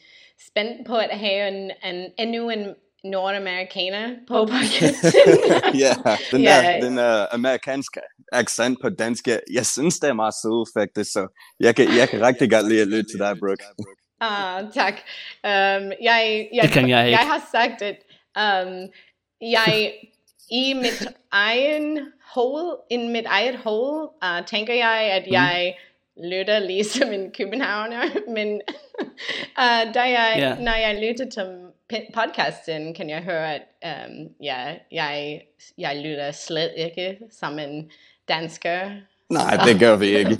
spændt 0.47 0.87
på 0.87 0.95
at 0.95 1.17
have 1.19 1.47
en, 1.47 1.71
en, 1.85 2.11
endnu 2.19 2.49
en 2.49 2.67
nordamerikaner 3.03 4.15
på 4.27 4.45
podcasten. 4.53 5.11
ja, 5.83 5.93
den 6.31 6.45
der, 6.45 6.63
yeah. 6.63 6.81
den 6.81 6.97
uh, 6.97 7.33
amerikanske 7.33 7.99
accent 8.31 8.77
på 8.81 8.89
dansk, 8.89 9.27
jeg 9.53 9.65
synes 9.65 9.99
det 9.99 10.09
er 10.09 10.13
meget 10.13 10.33
sød 10.33 10.79
faktisk, 10.79 11.11
så 11.11 11.27
jeg 11.59 11.75
kan, 11.75 11.85
jeg 11.97 12.09
kan 12.09 12.21
rigtig 12.21 12.51
godt 12.51 12.67
lide 12.69 12.81
at 12.81 12.87
lytte 12.87 13.09
til 13.11 13.19
dig, 13.19 13.37
Brooke. 13.39 13.63
Ah, 14.21 14.63
tak. 14.73 14.93
Um, 15.43 15.91
jeg, 16.01 16.47
jeg, 16.53 16.63
det 16.63 16.71
kan 16.71 16.89
jeg 16.89 17.07
ikke. 17.07 17.19
Jeg 17.19 17.27
har 17.27 17.41
sagt, 17.51 17.81
at 17.81 17.97
um, 18.43 18.89
jeg 19.41 19.93
i 20.51 20.73
mit 20.73 21.07
egen 21.31 21.99
hoved, 22.33 22.75
i 22.89 22.97
mit 22.97 23.25
eget 23.25 23.55
hoved, 23.55 24.07
uh, 24.23 24.45
tænker 24.45 24.73
jeg, 24.73 25.09
at 25.11 25.23
mm. 25.27 25.33
jeg 25.33 25.75
lytter 26.23 26.59
ligesom 26.59 27.11
en 27.11 27.31
københavner, 27.31 28.03
men 28.35 28.61
uh, 29.63 29.93
da 29.93 30.01
jeg, 30.01 30.35
yeah. 30.39 30.59
når 30.59 30.75
jeg 30.75 31.09
lytter 31.09 31.29
til 31.29 31.45
podcasten, 32.13 32.93
kan 32.93 33.09
jeg 33.09 33.21
høre, 33.21 33.55
at 33.55 33.61
um, 33.85 34.27
ja, 34.43 34.75
jeg, 34.91 35.41
jeg 35.77 35.97
lytter 35.97 36.31
slet 36.31 36.71
ikke 36.77 37.17
som 37.31 37.59
en 37.59 37.91
dansker. 38.27 38.91
Nej, 39.29 39.57
det 39.65 39.79
gør 39.79 39.95
vi 39.95 40.05
ikke. 40.05 40.31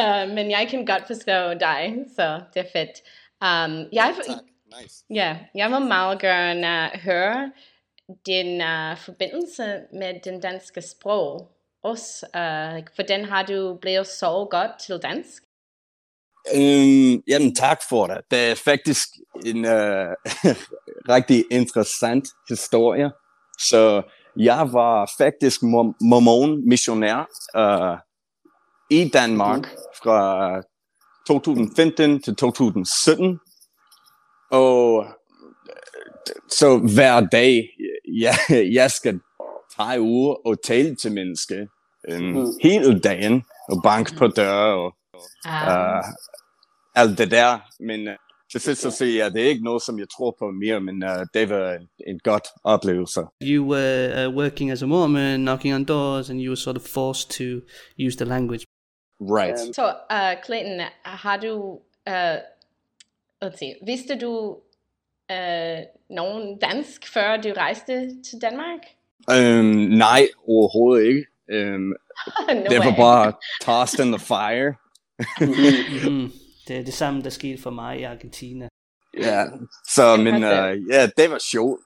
uh, 0.00 0.34
men 0.34 0.50
jeg 0.50 0.66
kan 0.70 0.86
godt 0.86 1.06
forstå 1.06 1.54
dig, 1.54 1.94
så 2.16 2.40
det 2.54 2.60
er 2.60 2.70
fedt. 2.72 3.02
Um, 3.40 3.88
jeg, 3.92 4.14
ja, 4.28 4.34
nice. 4.82 5.04
ja, 5.10 5.36
jeg 5.54 5.70
vil 5.70 5.80
meget 5.80 6.20
gerne 6.20 6.90
høre 6.94 7.50
din 8.26 8.60
uh, 8.60 8.98
forbindelse 8.98 9.80
med 9.92 10.20
den 10.24 10.40
danske 10.40 10.82
sprog, 10.82 11.50
os? 11.82 12.24
Uh, 12.34 12.82
hvordan 12.94 13.24
har 13.24 13.42
du 13.42 13.78
blevet 13.80 14.06
så 14.06 14.48
godt 14.50 14.70
til 14.86 14.98
dansk? 15.02 15.42
Øhm, 16.54 17.22
jamen 17.28 17.54
tak 17.54 17.78
for 17.88 18.06
det. 18.06 18.20
Det 18.30 18.50
er 18.50 18.54
faktisk 18.54 19.08
en 19.46 19.64
øh, 19.64 20.14
rigtig 21.14 21.44
interessant 21.50 22.24
historie. 22.48 23.10
Så 23.58 24.02
jeg 24.36 24.68
var 24.72 25.10
faktisk 25.18 25.62
mormon 25.62 26.68
missionær 26.68 27.28
øh, 27.56 27.98
i 28.90 29.08
Danmark 29.08 29.68
fra 30.02 30.62
2015 31.26 32.22
til 32.22 32.36
2017. 32.36 33.40
Og 34.50 35.06
så 36.48 36.78
hver 36.94 37.20
dag, 37.20 37.68
ja, 38.22 38.34
jeg 38.72 38.90
skal 38.90 39.20
tage 39.78 40.00
ud 40.00 40.42
og 40.44 40.62
tale 40.62 40.94
til 40.96 41.12
mennesker 41.12 41.66
um, 42.12 42.22
mm. 42.22 42.46
hele 42.62 43.00
dagen, 43.00 43.44
og 43.68 43.80
banke 43.82 44.16
på 44.18 44.26
døre 44.26 44.74
og 44.74 44.96
uh, 45.46 46.04
alt 46.94 47.18
det 47.18 47.30
der. 47.30 47.58
Men 47.80 48.08
uh, 48.08 48.14
til 48.52 48.60
sidst 48.60 48.82
så 48.82 48.90
siger 48.90 49.24
jeg, 49.24 49.32
det 49.32 49.42
er 49.42 49.48
ikke 49.48 49.64
noget, 49.64 49.82
som 49.82 49.98
jeg 49.98 50.06
tror 50.16 50.36
på 50.38 50.50
mere, 50.50 50.80
men 50.80 51.02
uh, 51.02 51.26
det 51.34 51.50
var 51.50 51.72
en, 51.72 51.88
en 52.06 52.18
godt 52.18 52.46
oplevelse. 52.64 53.20
You 53.42 53.72
were 53.72 54.28
uh, 54.28 54.34
working 54.34 54.70
as 54.70 54.82
a 54.82 54.86
Mormon, 54.86 55.40
knocking 55.40 55.74
on 55.74 55.84
doors, 55.84 56.30
and 56.30 56.40
you 56.40 56.50
were 56.50 56.56
sort 56.56 56.76
of 56.76 56.82
forced 56.82 57.30
to 57.30 57.44
use 58.06 58.16
the 58.16 58.24
language. 58.24 58.64
Right. 59.20 59.58
Um, 59.66 59.74
så 59.74 59.86
uh, 60.10 60.44
Clayton, 60.44 60.80
har 61.04 61.36
du, 61.36 61.80
uh, 62.06 62.36
let's 63.44 63.58
see, 63.58 63.74
vidste 63.86 64.18
du 64.18 64.58
uh, 65.32 65.84
nogen 66.10 66.58
dansk, 66.58 67.12
før 67.12 67.36
du 67.36 67.52
rejste 67.56 68.22
til 68.22 68.40
Danmark? 68.42 68.80
Um, 69.32 69.64
nej, 70.04 70.26
overhovedet 70.48 71.06
ikke. 71.06 71.26
Um, 71.52 71.80
no 72.48 72.70
det 72.70 72.78
var 72.78 72.90
way. 72.90 72.96
bare 72.96 73.32
tossed 73.62 74.06
in 74.06 74.12
the 74.12 74.18
fire. 74.18 74.74
mm, 76.10 76.32
det 76.68 76.78
er 76.78 76.84
det 76.84 76.94
samme, 76.94 77.22
der 77.22 77.30
skete 77.30 77.62
for 77.62 77.70
mig 77.70 78.00
i 78.00 78.02
Argentina. 78.02 78.68
Ja, 79.18 79.44
så 79.88 80.16
men 80.16 80.42
har 80.42 80.72
uh, 80.72 80.78
ja, 80.90 81.08
det 81.16 81.30
var 81.30 81.38
sjovt. 81.52 81.80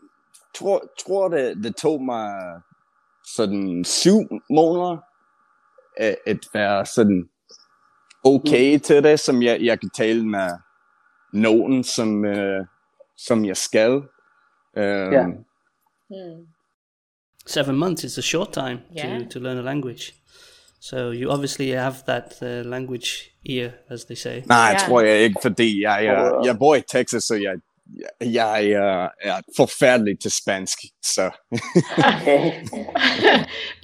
Tror, 0.54 0.92
tror 1.04 1.28
det, 1.28 1.56
det 1.64 1.76
tog 1.76 2.02
mig 2.02 2.30
sådan 3.36 3.84
syv 3.84 4.20
måneder 4.50 4.96
at, 5.96 6.16
at 6.26 6.38
være 6.54 6.86
sådan 6.86 7.28
okay 8.24 8.74
mm. 8.74 8.80
til 8.80 9.02
det, 9.02 9.20
som 9.20 9.42
jeg, 9.42 9.60
jeg 9.60 9.80
kan 9.80 9.90
tale 9.90 10.26
med 10.26 10.50
nogen, 11.32 11.84
som, 11.84 12.24
uh, 12.24 12.66
som 13.18 13.44
jeg 13.44 13.56
skal. 13.56 13.90
Um, 14.76 15.12
Ja. 15.12 15.24
Hmm. 16.10 16.46
Seven 17.46 17.76
months 17.76 18.04
is 18.04 18.18
a 18.18 18.22
short 18.22 18.52
time 18.52 18.78
Yeah. 18.98 19.20
to, 19.20 19.28
to 19.30 19.38
learn 19.40 19.58
a 19.58 19.62
language. 19.62 20.12
So 20.80 20.96
you 20.96 21.30
obviously 21.30 21.70
have 21.70 21.94
that 22.06 22.24
uh, 22.42 22.70
language 22.70 23.06
ear, 23.50 23.70
as 23.90 24.04
they 24.04 24.16
say. 24.16 24.42
Nej, 24.46 24.70
Ja. 24.72 24.78
tror 24.88 25.00
jeg 25.00 25.18
ikke, 25.20 25.36
fordi 25.42 25.82
jeg, 25.82 26.00
jeg, 26.04 26.16
Og- 26.16 26.46
jeg 26.46 26.58
bor 26.58 26.74
i 26.74 26.82
Texas, 26.88 27.22
så 27.24 27.34
jeg, 27.34 27.54
jeg, 28.20 28.34
jeg 28.34 28.66
er, 28.66 29.08
er 29.20 29.40
forfærdelig 29.56 30.18
til 30.20 30.30
spansk. 30.42 30.78
Så 31.04 31.30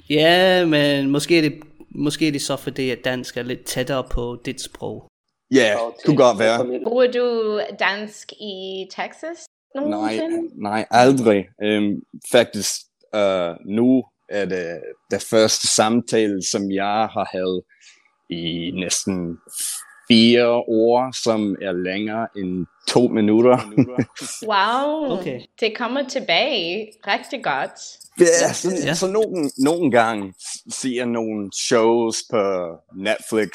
Ja, 0.09 0.65
men 0.65 1.09
måske 1.11 1.37
er 1.37 1.41
det, 1.41 1.53
måske 1.89 2.27
er 2.27 2.31
det 2.31 2.41
så 2.41 2.57
fordi, 2.57 2.89
at 2.89 2.99
dansk 3.05 3.37
er 3.37 3.43
lidt 3.43 3.63
tættere 3.65 4.03
på 4.11 4.41
dit 4.45 4.61
sprog. 4.61 5.07
Ja, 5.51 5.75
kunne 6.05 6.17
godt 6.17 6.39
være. 6.39 6.79
Bruger 6.87 7.11
du 7.11 7.59
dansk 7.79 8.31
i 8.31 8.85
Texas 8.91 9.45
Nej, 9.75 9.83
nogensinde? 9.89 10.61
nej, 10.61 10.85
aldrig. 10.91 11.45
Øhm, 11.63 11.95
faktisk, 12.31 12.71
øh, 13.15 13.51
nu 13.65 14.03
er 14.29 14.45
det 14.45 14.81
det 15.11 15.21
første 15.29 15.67
samtale, 15.75 16.41
som 16.51 16.71
jeg 16.71 16.85
har 16.85 17.29
haft 17.37 17.65
i 18.29 18.71
næsten 18.71 19.37
fire 20.07 20.47
år, 20.67 21.23
som 21.23 21.55
er 21.61 21.71
længere 21.71 22.27
end 22.37 22.65
to 22.87 23.07
minutter. 23.07 23.57
Wow, 24.51 25.17
Okay. 25.19 25.41
det 25.59 25.77
kommer 25.77 26.07
tilbage 26.07 26.91
rigtig 27.07 27.43
godt. 27.43 27.71
ja, 28.19 28.53
så, 28.53 28.71
Ja. 28.85 28.93
så 28.93 29.07
nogle, 29.07 29.49
nogle 29.57 29.91
gange 29.91 30.33
ser 30.71 30.95
jeg 30.95 31.05
nogle 31.05 31.51
shows 31.67 32.17
på 32.31 32.41
Netflix 32.95 33.49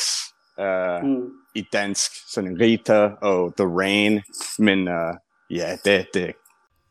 øh, 0.61 1.05
Mm. 1.05 1.29
The 3.57 3.67
Rain, 3.67 4.23
men 4.59 4.89
øh, 4.89 5.15
det, 5.85 6.07
det, 6.15 6.23
er- 6.23 6.33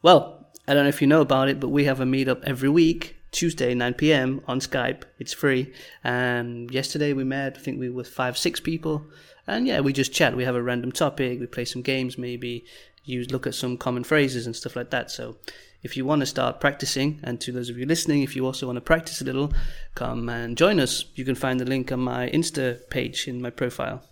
Well, 0.04 0.22
I 0.68 0.74
don't 0.74 0.84
know 0.84 0.90
if 0.90 1.02
you 1.02 1.08
know 1.08 1.22
about 1.22 1.50
it, 1.50 1.60
but 1.60 1.70
we 1.70 1.86
have 1.86 2.00
a 2.00 2.06
meetup 2.06 2.44
every 2.44 2.70
week, 2.70 3.16
Tuesday, 3.32 3.74
9 3.74 3.94
p.m. 3.96 4.42
on 4.48 4.60
Skype. 4.60 5.04
It's 5.20 5.34
free. 5.34 5.74
And 6.04 6.72
yesterday 6.72 7.14
we 7.14 7.24
met, 7.24 7.58
I 7.58 7.62
think 7.62 7.80
we 7.80 7.90
were 7.90 8.04
five, 8.06 8.38
six 8.38 8.60
people. 8.60 9.02
And 9.48 9.68
yeah, 9.68 9.82
we 9.82 9.94
just 9.94 10.14
chat. 10.14 10.36
We 10.38 10.46
have 10.46 10.56
a 10.56 10.62
random 10.62 10.92
topic. 10.92 11.40
We 11.40 11.48
play 11.48 11.66
some 11.66 11.82
games, 11.82 12.18
maybe 12.18 12.64
use 13.04 13.32
look 13.32 13.48
at 13.48 13.56
some 13.56 13.78
common 13.78 14.04
phrases 14.04 14.46
and 14.46 14.56
stuff 14.56 14.76
like 14.76 14.90
that. 14.92 15.10
So 15.12 15.38
if 15.82 15.98
you 15.98 16.06
want 16.06 16.20
to 16.22 16.26
start 16.26 16.60
practicing, 16.60 17.20
and 17.24 17.42
to 17.42 17.52
those 17.52 17.70
of 17.70 17.78
you 17.78 17.86
listening, 17.86 18.22
if 18.24 18.36
you 18.36 18.46
also 18.46 18.66
want 18.68 18.78
to 18.78 18.82
practice 18.82 19.22
a 19.22 19.26
little, 19.26 19.52
come 19.96 20.30
and 20.30 20.58
join 20.58 20.80
us. 20.80 21.06
You 21.16 21.26
can 21.26 21.36
find 21.36 21.60
the 21.60 21.66
link 21.66 21.92
on 21.92 22.00
my 22.00 22.30
Insta 22.30 22.78
page 22.90 23.28
in 23.28 23.42
my 23.42 23.50
profile. 23.50 24.04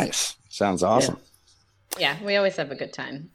Nice. 0.00 0.36
Sounds 0.50 0.82
awesome. 0.82 1.18
Yeah, 2.00 2.16
we 2.24 2.36
always 2.36 2.56
have 2.56 2.70
a 2.70 2.74
good 2.74 2.92
time. 2.92 3.30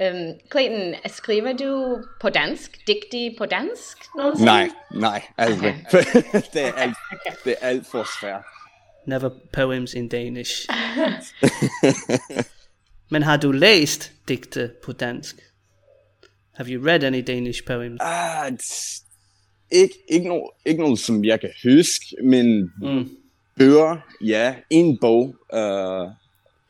Um, 0.00 0.34
Clayton, 0.50 0.94
skriver 1.06 1.52
du 1.52 2.02
på 2.20 2.28
dansk? 2.28 2.86
Digtig 2.86 3.34
på 3.38 3.46
dansk 3.46 3.98
nogensinde? 4.16 4.46
Nej, 4.46 4.70
nej, 4.94 5.22
aldrig. 5.38 5.86
det, 6.54 6.62
er 6.62 6.72
alt, 6.72 6.96
det 7.44 7.54
er 7.60 7.66
alt 7.68 7.86
for 7.86 8.20
svært. 8.20 8.42
Never 9.06 9.30
poems 9.52 9.94
in 9.94 10.08
Danish. 10.08 10.52
Men 13.12 13.22
har 13.22 13.36
du 13.36 13.52
læst 13.52 14.12
digte 14.28 14.70
på 14.84 14.92
dansk? 14.92 15.36
Have 16.54 16.68
you 16.68 16.86
read 16.86 17.04
any 17.04 17.22
Danish 17.26 17.64
poems? 17.66 18.00
Ah, 18.00 18.52
ikke, 19.70 19.94
ikke, 20.08 20.28
noget, 20.28 20.50
ikke 20.66 20.82
noget, 20.82 20.98
som 20.98 21.24
jeg 21.24 21.40
kan 21.40 21.50
huske, 21.62 22.16
men 22.24 22.70
Mm. 22.82 23.16
Bøger, 23.58 23.96
ja. 24.24 24.54
En 24.70 24.98
bog, 25.00 25.36
uh, 25.54 26.10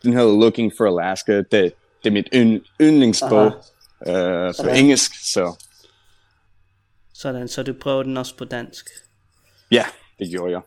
den 0.02 0.12
hedder 0.12 0.40
Looking 0.40 0.72
for 0.76 0.86
Alaska. 1.00 1.36
Det, 1.36 1.50
det 1.52 1.72
er 2.06 2.10
mit 2.10 2.28
ynd, 2.34 2.60
yndlingsbog 2.80 3.46
uh, 3.46 3.52
på 4.06 4.52
Sådan. 4.52 4.76
engelsk, 4.76 5.12
så 5.32 5.64
Sådan, 7.14 7.48
så 7.48 7.62
du 7.62 7.72
prøver 7.72 8.02
den 8.02 8.16
også 8.16 8.36
på 8.36 8.44
dansk. 8.44 8.86
ja, 9.70 9.84
det 10.18 10.30
gjorde 10.30 10.52
jeg. 10.52 10.62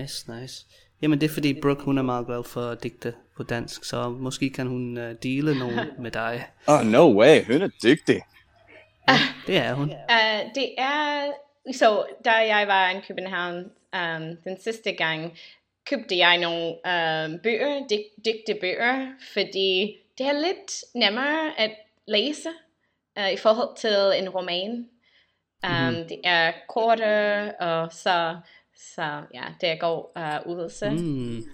Nice, 0.00 0.40
nice. 0.40 0.66
Jamen 1.02 1.20
det 1.20 1.30
er 1.30 1.34
fordi 1.34 1.60
Brooke, 1.60 1.82
hun 1.82 1.98
er 1.98 2.02
meget 2.02 2.26
glad 2.26 2.44
for 2.44 2.74
digte 2.74 3.14
på 3.36 3.42
dansk, 3.42 3.84
så 3.84 4.08
måske 4.08 4.50
kan 4.50 4.66
hun 4.66 4.98
uh, 4.98 5.04
dele 5.22 5.58
nogle 5.58 5.86
med 6.02 6.10
dig. 6.10 6.46
Oh, 6.66 6.86
no 6.86 7.18
way, 7.20 7.44
hun 7.44 7.62
er 7.62 7.68
dygtig. 7.82 8.20
Det 9.46 9.56
er 9.56 9.74
hun. 9.74 9.90
Uh, 9.90 10.54
det 10.54 10.74
er, 10.78 11.30
så 11.72 12.04
da 12.24 12.30
jeg 12.30 12.64
var 12.68 12.90
i 12.90 13.00
København 13.08 13.64
den 14.44 14.60
sidste 14.60 14.92
gang, 14.92 15.38
købte 15.86 16.16
jeg 16.18 16.38
nogle 16.38 16.66
um, 16.68 17.40
bøger, 17.42 17.86
dig, 17.88 18.04
digte 18.24 18.54
bøger, 18.60 19.12
fordi 19.32 19.96
det 20.18 20.26
er 20.26 20.32
lidt 20.32 20.84
nemmere 20.94 21.60
at 21.60 21.70
læse 22.06 22.48
uh, 23.20 23.32
i 23.32 23.36
forhold 23.36 23.76
til 23.76 24.22
en 24.22 24.28
roman. 24.28 24.70
Um, 25.64 25.70
mm-hmm. 25.70 26.08
Det 26.08 26.20
er 26.24 26.52
kortere, 26.68 27.52
og 27.52 27.92
så, 27.92 28.36
så 28.76 29.22
ja, 29.34 29.44
det 29.60 29.68
er 29.68 29.76
god 29.76 30.04
uh, 30.16 30.52
udelse. 30.52 30.90
Mm. 30.90 30.96
Mm. 30.96 31.44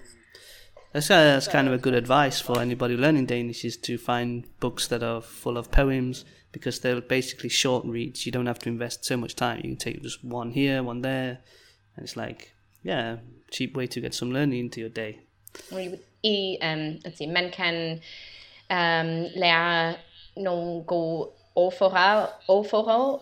That's, 0.94 1.10
uh, 1.10 1.16
that's 1.16 1.48
kind 1.48 1.68
of 1.68 1.74
a 1.74 1.78
good 1.78 1.94
advice 1.94 2.40
for 2.40 2.58
anybody 2.58 2.96
learning 2.96 3.28
Danish 3.28 3.64
is 3.64 3.76
to 3.76 3.98
find 3.98 4.44
books 4.60 4.88
that 4.88 5.02
are 5.02 5.20
full 5.20 5.58
of 5.58 5.70
poems 5.70 6.24
because 6.52 6.78
they're 6.80 7.00
basically 7.00 7.50
short 7.50 7.84
reads. 7.84 8.24
You 8.24 8.32
don't 8.32 8.46
have 8.46 8.58
to 8.60 8.68
invest 8.68 9.04
so 9.04 9.16
much 9.16 9.36
time. 9.36 9.56
You 9.56 9.70
can 9.70 9.76
take 9.76 10.02
just 10.02 10.24
one 10.24 10.50
here, 10.50 10.82
one 10.82 11.02
there, 11.02 11.38
and 11.98 12.06
it's 12.08 12.16
like, 12.16 12.54
yeah, 12.84 13.16
cheap 13.52 13.76
way 13.76 13.86
to 13.86 14.00
get 14.00 14.14
some 14.14 14.32
learning 14.32 14.64
into 14.64 14.80
your 14.80 14.90
day. 14.90 15.18
I, 16.24 16.56
um, 16.62 16.98
let's 17.04 17.16
see, 17.18 17.26
man 17.26 17.50
kan 17.50 17.92
um, 18.70 19.26
lære 19.36 19.94
nogle 20.36 20.84
gode 20.84 21.30
ordforhold, 21.54 22.28
ordforhold, 22.48 23.20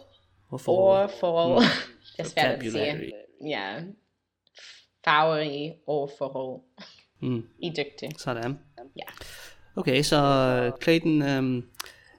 Or 0.51 0.59
for 0.59 0.73
ordforhold, 0.73 1.63
det 2.17 2.19
er 2.19 2.25
svært 2.25 2.63
at 2.65 2.73
sige. 2.73 3.13
Ja, 3.47 3.81
farverige 5.05 5.75
ordforhold 5.87 6.61
Mm. 7.21 7.49
i 7.63 7.69
dygtig. 7.77 8.11
Sådan. 8.19 8.59
Ja. 8.97 9.03
Okay, 9.77 10.03
så 10.03 10.17
uh, 10.73 10.83
Clayton, 10.83 11.23
um, 11.39 11.69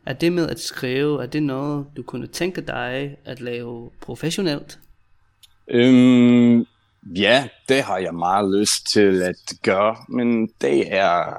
er 0.06 0.14
det 0.14 0.34
med 0.34 0.50
at 0.50 0.60
skrive, 0.60 1.24
er 1.24 1.28
det 1.28 1.44
noget, 1.44 1.88
du 1.98 2.04
kunne 2.04 2.28
tænke 2.28 2.62
dig 2.62 3.18
at 3.26 3.42
lave 3.42 3.92
professionelt? 4.02 4.80
Um, 5.74 6.68
ja, 7.16 7.48
det 7.70 7.84
har 7.84 7.98
jeg 7.98 8.14
meget 8.14 8.60
lyst 8.60 8.88
til 8.94 9.22
at 9.22 9.54
gøre, 9.64 9.96
men 10.10 10.48
det 10.62 10.94
er, 10.94 11.34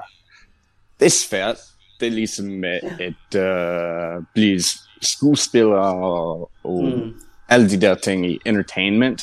det 0.99 1.05
er 1.05 1.09
svært. 1.09 1.57
Det 1.99 2.07
er 2.07 2.11
ligesom 2.11 2.45
med 2.45 2.79
at 2.99 3.35
uh, 3.35 4.23
blive 4.33 4.61
skuespiller 5.01 5.77
og, 5.77 6.51
og 6.63 6.83
mm. 6.83 7.21
alle 7.49 7.69
de 7.69 7.81
der 7.81 7.95
ting 7.95 8.31
i 8.31 8.39
entertainment. 8.45 9.21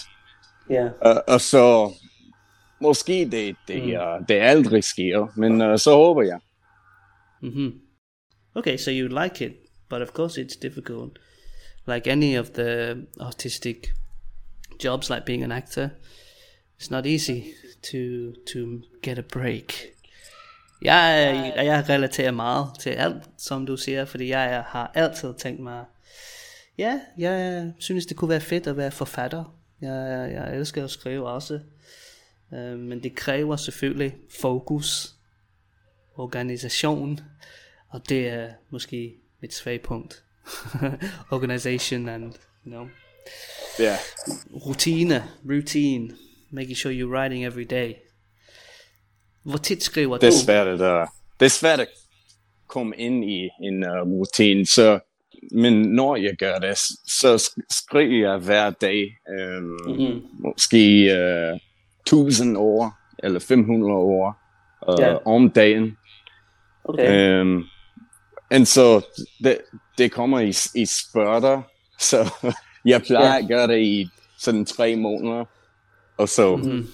Ja. 0.71 0.89
Og, 1.01 1.25
og 1.29 1.41
så 1.41 1.93
måske 2.81 3.29
det, 3.31 3.57
det, 3.69 3.83
mm. 3.83 4.27
det 4.29 4.35
aldrig 4.35 4.85
sker, 4.85 5.33
men 5.37 5.61
uh, 5.61 5.79
så 5.79 5.91
håber 5.91 6.23
jeg. 6.23 6.39
Mm-hmm. 7.43 7.81
Okay, 8.55 8.77
so 8.77 8.91
you 8.91 9.09
like 9.23 9.45
it, 9.47 9.53
but 9.91 10.03
of 10.03 10.09
course 10.09 10.41
it's 10.41 10.61
difficult. 10.63 11.19
Like 11.87 12.11
any 12.11 12.39
of 12.39 12.47
the 12.51 12.97
artistic 13.21 13.77
jobs, 14.85 15.11
like 15.11 15.27
being 15.27 15.43
an 15.45 15.53
actor, 15.53 15.89
it's 16.81 16.91
not 16.91 17.07
easy 17.07 17.43
to 17.83 18.33
to 18.53 18.83
get 19.03 19.19
a 19.19 19.23
break. 19.23 19.73
Jeg, 20.83 21.53
jeg 21.57 21.89
relaterer 21.89 22.31
meget 22.31 22.69
til 22.81 22.91
alt, 22.91 23.23
som 23.39 23.67
du 23.67 23.77
siger, 23.77 24.05
fordi 24.05 24.29
jeg 24.29 24.65
har 24.69 24.93
altid 24.95 25.35
tænkt 25.39 25.61
mig, 25.61 25.85
ja, 26.79 27.01
jeg 27.19 27.73
synes, 27.79 28.07
det 28.07 28.17
kunne 28.17 28.29
være 28.29 28.41
fedt 28.41 28.67
at 28.67 28.77
være 28.77 28.91
forfatter. 28.91 29.57
Jeg, 29.81 30.31
jeg 30.33 30.57
elsker 30.57 30.85
at 30.85 30.91
skrive 30.91 31.29
også. 31.29 31.61
Uh, 32.51 32.59
men 32.79 33.03
det 33.03 33.15
kræver 33.15 33.57
selvfølgelig 33.57 34.17
fokus, 34.41 35.15
organisation, 36.15 37.21
og 37.89 38.09
det 38.09 38.29
er 38.29 38.51
måske 38.71 39.15
mit 39.41 39.55
svage 39.55 39.79
punkt. 39.79 40.25
Organization 41.31 42.09
and, 42.09 42.25
you 42.67 42.71
know, 42.71 42.87
Yeah. 43.81 43.99
rutine, 44.67 45.23
routine, 45.51 46.17
making 46.51 46.77
sure 46.77 46.93
you're 46.93 47.11
writing 47.19 47.45
every 47.45 47.65
day. 47.65 47.95
Hvor 49.45 49.57
tit 49.59 49.83
skriver 49.83 50.19
Det 50.19 50.27
er 50.27 50.31
du? 50.31 50.37
svært 50.45 50.67
at, 50.67 50.81
uh, 50.81 51.07
det 51.41 51.47
er 51.47 51.51
svært 51.51 51.81
at 51.81 51.89
komme 52.69 52.97
ind 52.97 53.25
i 53.25 53.49
en 53.63 53.85
uh, 53.85 54.09
rutine, 54.09 54.67
så 54.67 54.99
men 55.53 55.73
når 55.83 56.17
jeg 56.17 56.37
gør 56.39 56.59
det, 56.59 56.79
så 57.09 57.35
sk- 57.37 57.67
skriver 57.71 58.31
jeg 58.31 58.39
hver 58.39 58.71
dag, 58.71 59.17
øhm, 59.39 59.65
mm-hmm. 59.87 60.23
måske 60.45 61.11
uh, 61.53 61.59
1000 62.01 62.57
ord, 62.57 62.93
eller 63.23 63.41
500 63.41 63.93
ord 63.93 64.37
uh, 64.89 64.95
Ja. 65.01 65.17
om 65.27 65.51
dagen. 65.51 65.97
Okay. 66.85 67.41
Um, 67.41 67.65
og 68.51 68.67
så 68.67 69.07
det, 69.45 69.59
det 69.99 70.13
kommer 70.13 70.41
i, 70.41 70.53
i 70.75 70.87
spurter, 70.87 71.63
så 72.01 72.31
jeg 72.87 73.03
plejer 73.03 73.33
Ja. 73.35 73.39
at 73.43 73.49
gøre 73.49 73.67
det 73.67 73.79
i 73.79 74.09
sådan 74.39 74.65
tre 74.65 74.97
måneder, 74.97 75.45
og 76.17 76.29
så, 76.29 76.57
mm-hmm. 76.57 76.89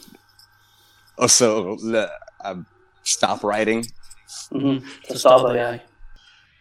og 1.16 1.30
så 1.30 1.62
la- 1.64 2.52
uh, 2.52 2.58
stop 3.04 3.44
writing. 3.44 3.84
Så 5.08 5.18
stopper 5.18 5.52
jeg. 5.54 5.80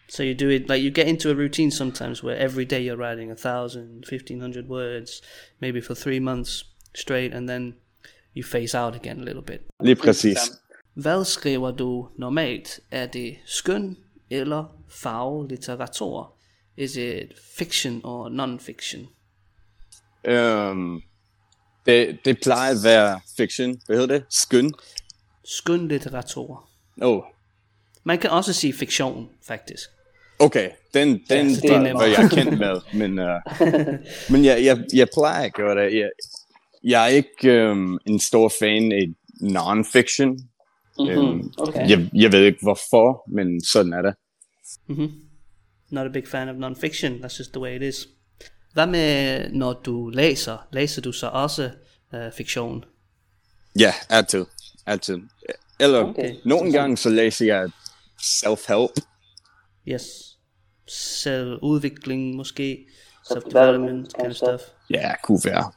So 0.08 0.22
you 0.22 0.34
do 0.40 0.48
it 0.48 0.60
like 0.70 0.82
you 0.88 0.94
get 0.94 1.06
into 1.08 1.30
a 1.30 1.34
routine 1.34 1.70
sometimes 1.72 2.24
where 2.24 2.44
every 2.44 2.64
day 2.64 2.90
you're 2.90 3.00
writing 3.00 3.30
a 3.30 3.34
thousand, 3.34 4.04
fifteen 4.10 4.40
hundred 4.40 4.64
words, 4.68 5.10
maybe 5.60 5.82
for 5.82 5.94
three 5.94 6.18
months 6.20 6.66
straight, 6.94 7.34
and 7.34 7.48
then 7.48 7.74
you 8.36 8.42
phase 8.44 8.78
out 8.78 8.94
again 8.94 9.20
a 9.20 9.24
little 9.24 9.42
bit. 9.42 9.60
Lige 9.80 9.96
præcis. 9.96 10.38
Hvad 10.94 11.24
skriver 11.24 11.70
du 11.70 12.08
normalt? 12.18 12.80
Er 12.90 13.06
det 13.06 13.36
skøn 13.46 13.96
eller 14.30 14.76
faglitteratur? 14.88 16.34
Is 16.76 16.96
it 16.96 17.32
fiction 17.58 18.00
or 18.04 18.28
non-fiction? 18.28 19.08
Um, 20.28 21.02
det, 21.86 22.18
det 22.24 22.38
plejer 22.42 22.70
at 22.70 22.76
være 22.84 23.20
fiction. 23.36 23.80
Hvad 23.86 23.96
hedder 23.96 24.14
det? 24.18 24.24
Skøn. 24.30 24.72
Skøn 25.44 25.88
litteratur. 25.88 26.68
Oh, 27.02 27.22
Man 28.04 28.18
kan 28.18 28.30
også 28.30 28.52
sige 28.52 28.72
fiktion, 28.72 29.28
faktisk. 29.46 29.88
okay. 30.38 30.70
Den, 30.94 31.08
den 31.28 31.54
så 31.54 31.60
det 31.62 31.70
er 31.70 31.92
var, 31.92 32.04
jeg 32.04 32.30
kendt 32.30 32.58
med. 32.58 32.80
Men, 33.00 33.18
uh, 33.18 33.26
men 34.32 34.44
jeg, 34.44 34.64
jeg, 34.64 34.84
jeg 34.94 35.08
plejer 35.14 35.44
at 35.44 35.54
gøre 35.54 35.84
det. 35.84 35.98
Jeg, 35.98 36.10
jeg 36.84 37.04
er 37.04 37.08
ikke 37.08 37.70
um, 37.70 37.98
en 38.06 38.20
stor 38.20 38.52
fan 38.60 38.92
af 38.92 39.06
non-fiction. 39.40 40.38
Um, 40.98 41.52
okay. 41.58 41.88
jeg, 41.90 42.10
jeg 42.14 42.32
ved 42.32 42.44
ikke 42.44 42.58
hvorfor, 42.62 43.30
men 43.30 43.64
sådan 43.64 43.92
er 43.92 44.02
det. 44.02 44.14
Not 45.90 46.06
a 46.06 46.10
big 46.10 46.28
fan 46.28 46.48
of 46.48 46.56
non-fiction, 46.56 47.12
that's 47.12 47.38
just 47.38 47.52
the 47.52 47.60
way 47.60 47.76
it 47.76 47.82
is. 47.82 48.08
Hvad 48.72 48.86
med, 48.86 49.48
når 49.50 49.72
du 49.72 50.08
læser? 50.08 50.66
Læser 50.72 51.02
du 51.02 51.12
så 51.12 51.26
også 51.26 51.70
uh, 52.12 52.32
fiktion? 52.32 52.84
Ja, 53.78 53.92
altid. 54.08 54.46
Altid. 54.86 55.18
Eller 55.80 56.04
okay. 56.04 56.36
nogle 56.44 56.72
gange 56.72 56.96
så 56.96 57.10
læser 57.10 57.46
jeg 57.46 57.70
self-help. 58.22 59.04
Yes. 59.88 60.02
Selvudvikling 60.88 62.36
måske, 62.36 62.86
self-development 63.30 64.12
kind 64.14 64.26
of 64.26 64.32
stuff. 64.32 64.62
Ja, 64.90 65.12
kunne 65.22 65.40
være. 65.44 65.72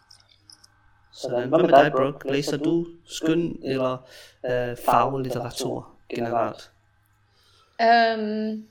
Så 1.14 1.30
hvad 1.30 1.60
med 1.60 1.70
dig, 1.70 1.92
Brooke? 1.92 2.32
Læser 2.32 2.58
du 2.58 2.88
skøn 3.06 3.56
eller 3.64 3.98
uh, 4.44 4.78
faglitteratur 4.86 5.88
generelt? 6.10 6.72
Um, 7.80 8.68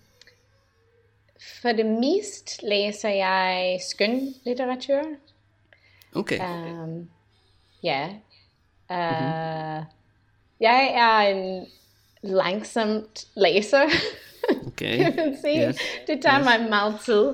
for 1.62 1.68
det 1.72 1.87
mest 1.87 2.62
læser 2.62 3.09
jeg 3.09 3.78
skøn 3.90 4.35
litteratur. 4.44 5.02
Okay. 6.14 6.40
Um, 6.40 7.09
ja. 7.83 8.09
Uh, 8.90 9.85
Jeg 10.61 10.92
er 10.94 11.18
en 11.35 11.66
langsomt 12.22 13.26
læser, 13.37 13.83
Okay. 14.66 14.96
kan 15.04 15.16
man 15.16 15.37
sige. 15.44 15.68
Yes. 15.68 15.76
Det 16.07 16.22
tager 16.22 16.38
mig 16.44 16.68
meget 16.68 16.94
tid 17.04 17.28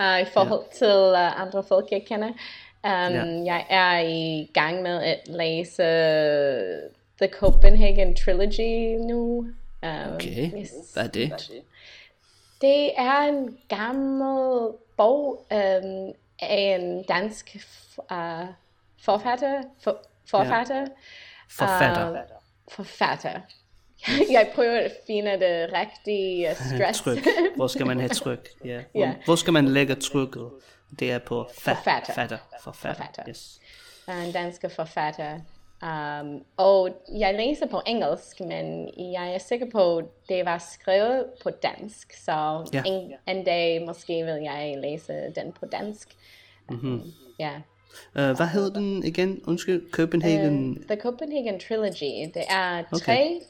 uh, 0.00 0.20
i 0.20 0.24
forhold 0.32 0.64
til 0.78 1.12
uh, 1.12 1.40
andre 1.42 1.64
folk, 1.68 1.86
jeg 1.90 2.02
kender. 2.06 2.28
Um, 2.28 2.34
Ja. 2.84 3.24
Jeg 3.44 3.66
er 3.70 3.98
i 4.00 4.50
gang 4.54 4.82
med 4.82 5.02
at 5.02 5.20
læse 5.26 5.82
The 7.20 7.28
Copenhagen 7.32 8.16
Trilogy 8.16 8.96
nu. 9.10 9.38
Um, 9.82 10.14
Okay. 10.14 10.50
yes. 10.60 10.70
Hvad 10.94 11.04
er 11.04 11.08
det? 11.08 11.32
Det 12.60 12.98
er 13.00 13.18
en 13.20 13.58
gammel 13.68 14.72
bog 14.96 15.46
um, 15.50 16.12
af 16.38 16.78
en 16.80 17.02
dansk 17.02 17.56
uh, 17.96 18.16
forfatter. 19.02 19.62
For, 19.82 20.00
forfatter. 20.30 20.86
Forfatter. 21.50 22.10
Uh, 22.10 22.16
forfatter. 22.72 23.40
Jeg 24.36 24.50
prøver 24.54 24.78
at 24.80 24.92
finde 25.06 25.30
det 25.30 25.70
rigtige 25.72 26.54
stress. 26.74 27.00
Tryk. 27.00 27.18
Hvor 27.56 27.66
skal 27.66 27.86
man 27.86 27.98
have 27.98 28.08
tryk? 28.08 28.48
Ja. 28.64 28.82
Hvor, 28.92 29.00
Ja. 29.00 29.14
hvor 29.24 29.36
skal 29.36 29.52
man 29.52 29.68
lægge 29.68 29.94
trykket? 29.94 30.50
Det 30.98 31.12
er 31.12 31.18
på 31.18 31.42
fa- 31.42 31.70
Forfatter. 31.70 32.12
Fatter. 32.14 32.38
Forfatter. 32.62 33.04
Forfatter. 33.04 33.22
Yes. 33.28 33.60
en 34.08 34.32
dansk 34.32 34.64
forfatter. 34.76 35.40
Um, 35.82 36.44
og 36.56 37.02
jeg 37.18 37.34
læser 37.34 37.66
på 37.66 37.80
engelsk, 37.86 38.40
men 38.40 38.90
jeg 38.98 39.34
er 39.34 39.38
sikker 39.38 39.66
på, 39.72 39.96
at 39.96 40.04
det 40.28 40.44
var 40.44 40.58
skrevet 40.58 41.24
på 41.42 41.50
dansk, 41.50 42.24
så 42.24 42.68
Ja. 42.72 42.82
en, 42.86 43.12
en 43.28 43.44
dag 43.44 43.86
måske 43.86 44.24
vil 44.24 44.42
jeg 44.42 44.74
læse 44.78 45.12
den 45.34 45.52
på 45.52 45.66
dansk. 45.66 46.08
Mm-hmm. 46.70 47.02
Ja. 47.38 47.52
Uh, 48.14 48.36
hvad 48.36 48.46
hedder 48.46 48.80
den 48.80 49.04
igen? 49.04 49.40
Undskyld, 49.46 49.90
Copenhagen. 49.90 50.84
The 50.88 51.00
Copenhagen 51.00 51.60
Trilogy. 51.60 52.30
Det 52.34 52.44
er 52.50 52.82
tre, 53.04 53.40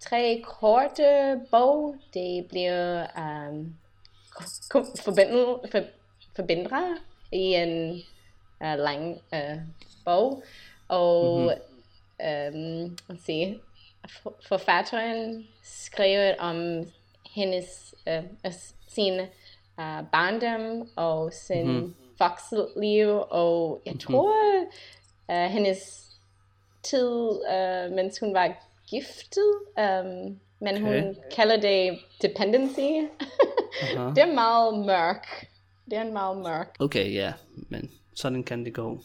tre 0.00 0.42
korte 0.44 1.40
bog. 1.50 1.96
Det 2.14 2.46
bliver 2.48 3.06
um, 3.16 3.74
forbindet, 5.04 5.46
for, 5.70 5.80
forbindre 6.36 6.96
i 7.32 7.54
en 7.54 7.92
uh, 8.60 8.78
lang 8.78 9.20
uh, 9.32 9.60
bog. 10.04 10.42
Og 10.88 11.52
mm-hmm. 12.20 12.90
um, 12.90 13.18
se, 13.26 13.58
for, 14.08 14.34
forfatteren 14.48 15.46
skrev 15.62 16.34
om 16.38 16.84
hendes 17.34 17.94
uh, 18.06 18.52
sin 18.88 19.20
uh, 19.78 20.02
barndom 20.12 20.88
og 20.96 21.32
sin 21.32 21.66
mm-hmm. 21.66 21.94
voksenliv, 22.18 23.22
og 23.30 23.82
jeg 23.86 24.00
tror 24.00 24.34
uh, 25.28 25.34
hendes 25.34 26.06
tid, 26.82 27.28
uh, 27.28 27.92
mens 27.96 28.18
hun 28.18 28.34
var 28.34 28.54
giftet, 28.90 29.52
um, 29.78 30.40
men 30.60 30.80
hun 30.80 30.94
Okay. 30.94 31.14
kalder 31.36 31.60
det 31.60 31.98
dependency. 32.22 32.80
Det 34.14 34.22
er 34.22 34.34
meget 34.34 34.86
mørk. 34.86 35.46
Det 35.90 35.92
er 35.98 36.02
en 36.02 36.12
meget 36.12 36.36
mørk. 36.36 36.76
Okay, 36.80 37.16
yeah, 37.16 37.32
men 37.68 37.90
sådan 38.14 38.44
kan 38.44 38.64
det 38.64 38.74
gå. 38.74 39.00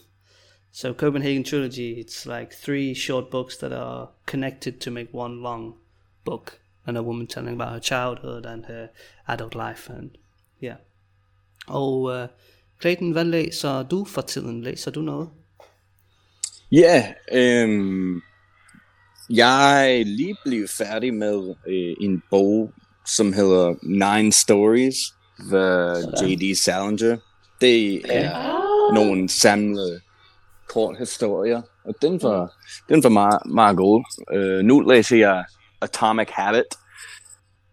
So 0.74 0.94
Copenhagen 0.94 1.44
Trilogy, 1.44 2.00
it's 2.00 2.26
like 2.26 2.54
three 2.54 2.94
short 2.94 3.30
books 3.30 3.58
that 3.58 3.74
are 3.74 4.10
connected 4.26 4.80
to 4.82 4.92
make 4.92 5.10
one 5.14 5.42
long 5.42 5.76
book, 6.24 6.60
and 6.88 6.98
a 6.98 7.04
woman 7.04 7.28
telling 7.28 7.56
about 7.56 7.74
her 7.74 7.80
childhood 7.80 8.46
and 8.46 8.66
her 8.66 8.90
adult 9.28 9.54
life, 9.56 9.90
and 9.90 10.18
yeah. 10.64 10.78
Og 11.68 12.02
uh, 12.02 12.28
Clayton, 12.82 13.12
hvad 13.12 13.26
læser 13.26 13.84
du 13.84 14.06
for 14.06 14.22
tiden? 14.22 14.64
Læser 14.64 14.92
du 14.92 15.02
noget? 15.02 15.30
Ja, 16.72 17.14
øhm, 17.32 18.22
jeg 19.30 20.00
er 20.00 20.04
lige 20.04 20.36
blevet 20.46 20.70
færdig 20.70 21.14
med 21.14 21.56
øh, 21.68 21.96
en 22.02 22.24
bog, 22.30 22.74
som 23.06 23.34
hedder 23.34 23.76
Nine 23.84 24.32
Stories 24.32 24.98
ved 25.50 26.04
J.D. 26.22 26.56
Salinger. 26.56 27.18
Det 27.62 28.02
er 28.16 28.94
nogle 28.94 29.30
samlede 29.30 30.02
kort 30.74 30.98
historier, 30.98 31.62
og 31.86 31.94
den 32.02 32.24
var, 32.24 32.54
den 32.90 33.04
var 33.04 33.10
meget, 33.10 33.40
meget 33.46 33.78
god. 33.78 34.04
Uh, 34.36 34.66
nu 34.66 34.80
læser 34.80 35.18
jeg 35.18 35.46
Atomic 35.82 36.30
Habit. 36.32 36.72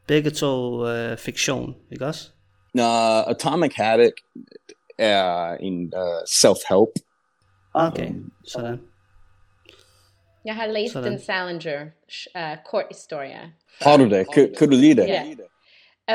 Begge 0.06 0.30
to 0.30 0.82
uh, 0.82 1.16
fiktion, 1.16 1.76
ikke 1.92 2.06
også? 2.06 2.30
Nå, 2.74 2.82
Atomic 3.26 3.74
Habit 3.76 4.12
er 4.98 5.52
en 5.60 5.92
uh, 5.96 6.22
self-help. 6.26 6.92
Okay, 7.74 8.10
sådan. 8.46 8.80
Jeg 10.44 10.54
har 10.54 10.66
læst 10.66 10.92
Sådan. 10.92 11.12
den 11.12 11.20
Salinger 11.20 11.84
uh, 12.36 12.56
kort 12.70 12.84
historie. 12.90 13.52
Har 13.80 13.96
du 13.96 14.04
det? 14.10 14.26
Kan, 14.34 14.54
kan 14.58 14.68
du 14.70 14.76
lide 14.76 15.02
det? 15.02 15.08
Ja. 15.08 15.24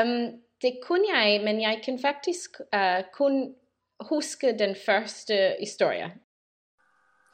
Um, 0.02 0.30
det 0.62 0.78
kunne 0.86 1.04
jeg, 1.14 1.40
men 1.44 1.60
jeg 1.60 1.80
kan 1.84 1.98
faktisk 2.02 2.50
uh, 2.76 3.04
kun 3.12 3.54
huske 4.00 4.58
den 4.58 4.76
første 4.86 5.54
historie. 5.60 6.12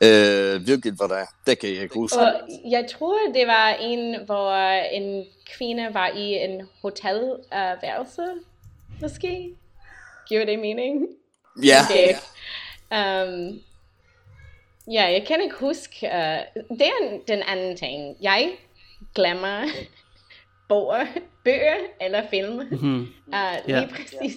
Uh, 0.04 0.62
hvilket 0.64 0.98
var 0.98 1.06
det? 1.06 1.28
Det 1.46 1.58
kan 1.58 1.74
jeg 1.74 1.82
ikke 1.82 1.94
huske. 1.94 2.18
Og 2.18 2.32
jeg 2.70 2.86
tror, 2.90 3.18
det 3.34 3.46
var 3.46 3.68
en, 3.68 4.20
hvor 4.26 4.54
en 4.92 5.26
kvinde 5.56 5.94
var 5.94 6.08
i 6.08 6.44
en 6.44 6.62
hotelværelse, 6.82 8.22
uh, 8.22 9.02
måske. 9.02 9.54
Giver 10.28 10.44
det 10.44 10.58
mening? 10.58 11.06
Ja, 11.64 11.76
Okay. 11.90 12.14
Um, 12.92 13.60
ja, 14.92 15.02
jeg 15.12 15.24
kan 15.28 15.40
ikke 15.42 15.56
huske. 15.56 16.06
Uh, 16.06 16.76
det 16.78 16.86
er 16.86 17.04
en- 17.10 17.20
den 17.28 17.42
anden 17.48 17.76
ting. 17.76 18.16
Jeg 18.22 18.50
glemmer 19.14 19.62
bøger, 20.68 21.06
bøger 21.44 21.76
eller 22.00 22.22
film. 22.30 22.54
Mhm. 22.70 23.00
Uh, 23.26 23.66
lige 23.66 23.78
Ja. 23.80 23.86
præcis 23.90 24.36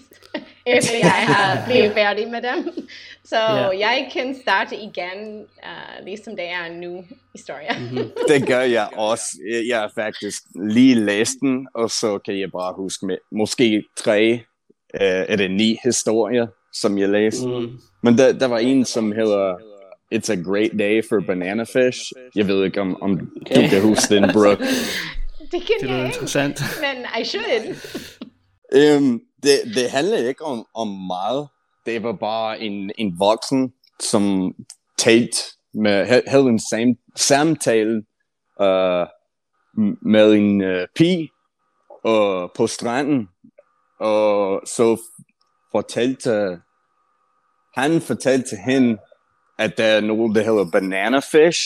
efter 0.66 0.98
jeg 0.98 1.10
har 1.12 1.66
blevet 1.66 1.94
færdig 1.94 2.28
med 2.28 2.42
dem. 2.42 2.88
Så 3.26 3.36
Ja. 3.36 3.70
jeg 3.70 4.10
kan 4.14 4.36
starte 4.42 4.76
igen, 4.76 5.40
uh, 5.64 6.06
ligesom 6.06 6.36
det 6.36 6.46
er 6.46 6.74
nu 6.82 7.04
historie. 7.36 7.70
Mhm. 7.92 8.12
det 8.30 8.48
gør 8.48 8.60
jeg 8.62 8.88
også. 8.94 9.24
Jeg- 9.52 9.68
Jeg 9.68 9.80
har 9.80 9.92
faktisk 9.96 10.42
lige 10.56 10.96
læst 10.96 11.34
den, 11.42 11.68
og 11.76 11.90
så 11.92 12.18
kan 12.26 12.40
jeg 12.40 12.52
bare 12.52 12.74
huske 12.78 13.06
med, 13.06 13.18
måske 13.32 13.84
tre 13.98 14.34
uh, 14.94 15.00
eller 15.30 15.48
ni 15.48 15.78
historier, 15.84 16.48
som 16.74 16.98
jeg 16.98 17.10
læste. 17.10 17.48
Mm. 17.48 17.80
Men 18.04 18.18
der, 18.18 18.32
der 18.34 18.46
var 18.48 18.60
en, 18.60 18.86
som 18.86 19.12
hedder 19.12 19.54
It's 20.16 20.32
a 20.32 20.36
Great 20.52 20.72
Day 20.80 21.04
for 21.10 21.20
Banana 21.28 21.64
Fish. 21.64 22.00
Jeg 22.36 22.48
ved 22.48 22.66
ikke, 22.66 22.82
om, 22.82 23.02
om 23.02 23.18
du 23.56 23.62
kan 23.70 23.82
huske 23.82 24.16
den, 24.16 24.30
Brooke. 24.34 24.64
det 25.52 25.62
kan 25.62 25.62
Det 25.82 25.82
jeg 25.82 25.90
lyder 25.90 25.98
ikke, 25.98 26.06
interessant. 26.06 26.60
men 26.82 27.06
I 27.22 27.26
should. 27.26 27.76
Um, 28.98 29.22
det, 29.44 29.76
det 29.76 29.90
handler 29.90 30.18
ikke 30.18 30.46
om, 30.46 30.66
om 30.74 30.88
meget. 30.88 31.48
Det 31.86 32.04
var 32.04 32.14
bare 32.14 32.60
en, 32.60 32.92
en 32.98 33.20
voksen, 33.20 33.74
som 34.00 34.54
talte 34.98 35.38
med, 35.74 36.06
ha- 36.06 36.22
havde 36.28 36.44
en 36.44 36.60
sam, 36.60 36.96
samtale 37.16 38.04
uh, 38.62 39.08
med 40.02 40.34
en 40.34 40.62
uh, 40.62 40.86
pige 40.96 41.30
uh, 42.06 42.50
på 42.56 42.68
stranden. 42.68 43.30
Og 44.00 44.62
så 44.66 45.02
fortalte 45.72 46.62
han 47.76 48.02
fortalte 48.02 48.56
hende, 48.66 48.98
at 49.60 49.78
der 49.78 49.86
er 49.86 50.02
noget, 50.02 50.36
der 50.36 50.44
hedder 50.44 50.72
banana 50.72 51.20
fish 51.20 51.60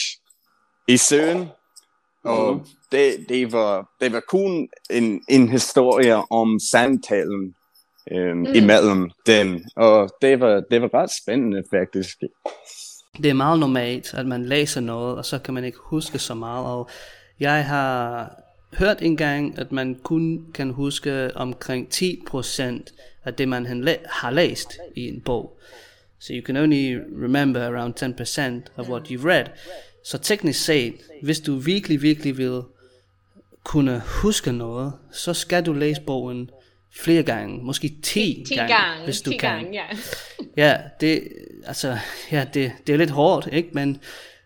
i 0.88 0.96
søen. 0.96 1.48
Og 2.24 2.66
det, 2.92 3.26
det, 3.28 3.52
var, 3.52 3.90
det 4.00 4.12
var 4.12 4.22
kun 4.28 4.68
en, 4.90 5.22
en 5.28 5.48
historie 5.48 6.16
om 6.30 6.58
samtalen 6.70 7.54
øhm, 8.10 8.38
mm. 8.38 8.46
imellem 8.54 9.10
dem. 9.26 9.64
Og 9.76 10.10
det 10.22 10.40
var, 10.40 10.62
det 10.70 10.82
var 10.82 10.94
ret 10.94 11.10
spændende, 11.22 11.62
faktisk. 11.70 12.18
Det 13.22 13.30
er 13.30 13.34
meget 13.34 13.60
normalt, 13.60 14.14
at 14.14 14.26
man 14.26 14.44
læser 14.44 14.80
noget, 14.80 15.16
og 15.16 15.24
så 15.24 15.38
kan 15.38 15.54
man 15.54 15.64
ikke 15.64 15.78
huske 15.82 16.18
så 16.18 16.34
meget. 16.34 16.66
Og 16.66 16.88
jeg 17.40 17.66
har 17.66 18.32
hørt 18.72 19.02
engang, 19.02 19.58
at 19.58 19.72
man 19.72 19.94
kun 20.02 20.46
kan 20.54 20.70
huske 20.70 21.36
omkring 21.36 21.88
10% 21.94 22.64
af 23.24 23.34
det, 23.34 23.48
man 23.48 23.88
har 24.06 24.30
læst 24.30 24.72
i 24.96 25.08
en 25.08 25.20
bog. 25.20 25.58
So 26.18 26.32
you 26.32 26.42
can 26.42 26.56
only 26.56 26.98
remember 27.24 27.60
around 27.60 27.94
10% 28.66 28.72
of 28.76 28.88
what 28.88 29.02
you've 29.10 29.26
read. 29.26 29.46
Så 30.04 30.18
teknisk 30.18 30.64
set, 30.64 30.94
hvis 31.22 31.40
du 31.40 31.54
virkelig, 31.54 32.02
virkelig 32.02 32.38
vil 32.38 32.62
kunne 33.64 34.02
huske 34.22 34.52
noget, 34.52 34.92
så 35.12 35.34
skal 35.34 35.66
du 35.66 35.72
læse 35.72 36.00
bogen 36.00 36.50
flere 36.92 37.22
gange, 37.22 37.58
måske 37.62 37.88
10, 38.02 38.44
10 38.48 38.54
gange, 38.54 38.74
gange, 38.74 39.04
hvis 39.04 39.20
du 39.20 39.30
10 39.30 39.36
kan. 39.36 39.50
gange, 39.50 39.72
ja. 39.72 39.84
Ja, 40.64 40.76
det, 41.00 41.28
altså, 41.66 41.98
ja, 42.32 42.46
det, 42.54 42.72
det 42.86 42.92
er 42.92 42.96
lidt 42.96 43.10
hårdt, 43.10 43.48
ikke? 43.52 43.68
Men 43.72 44.00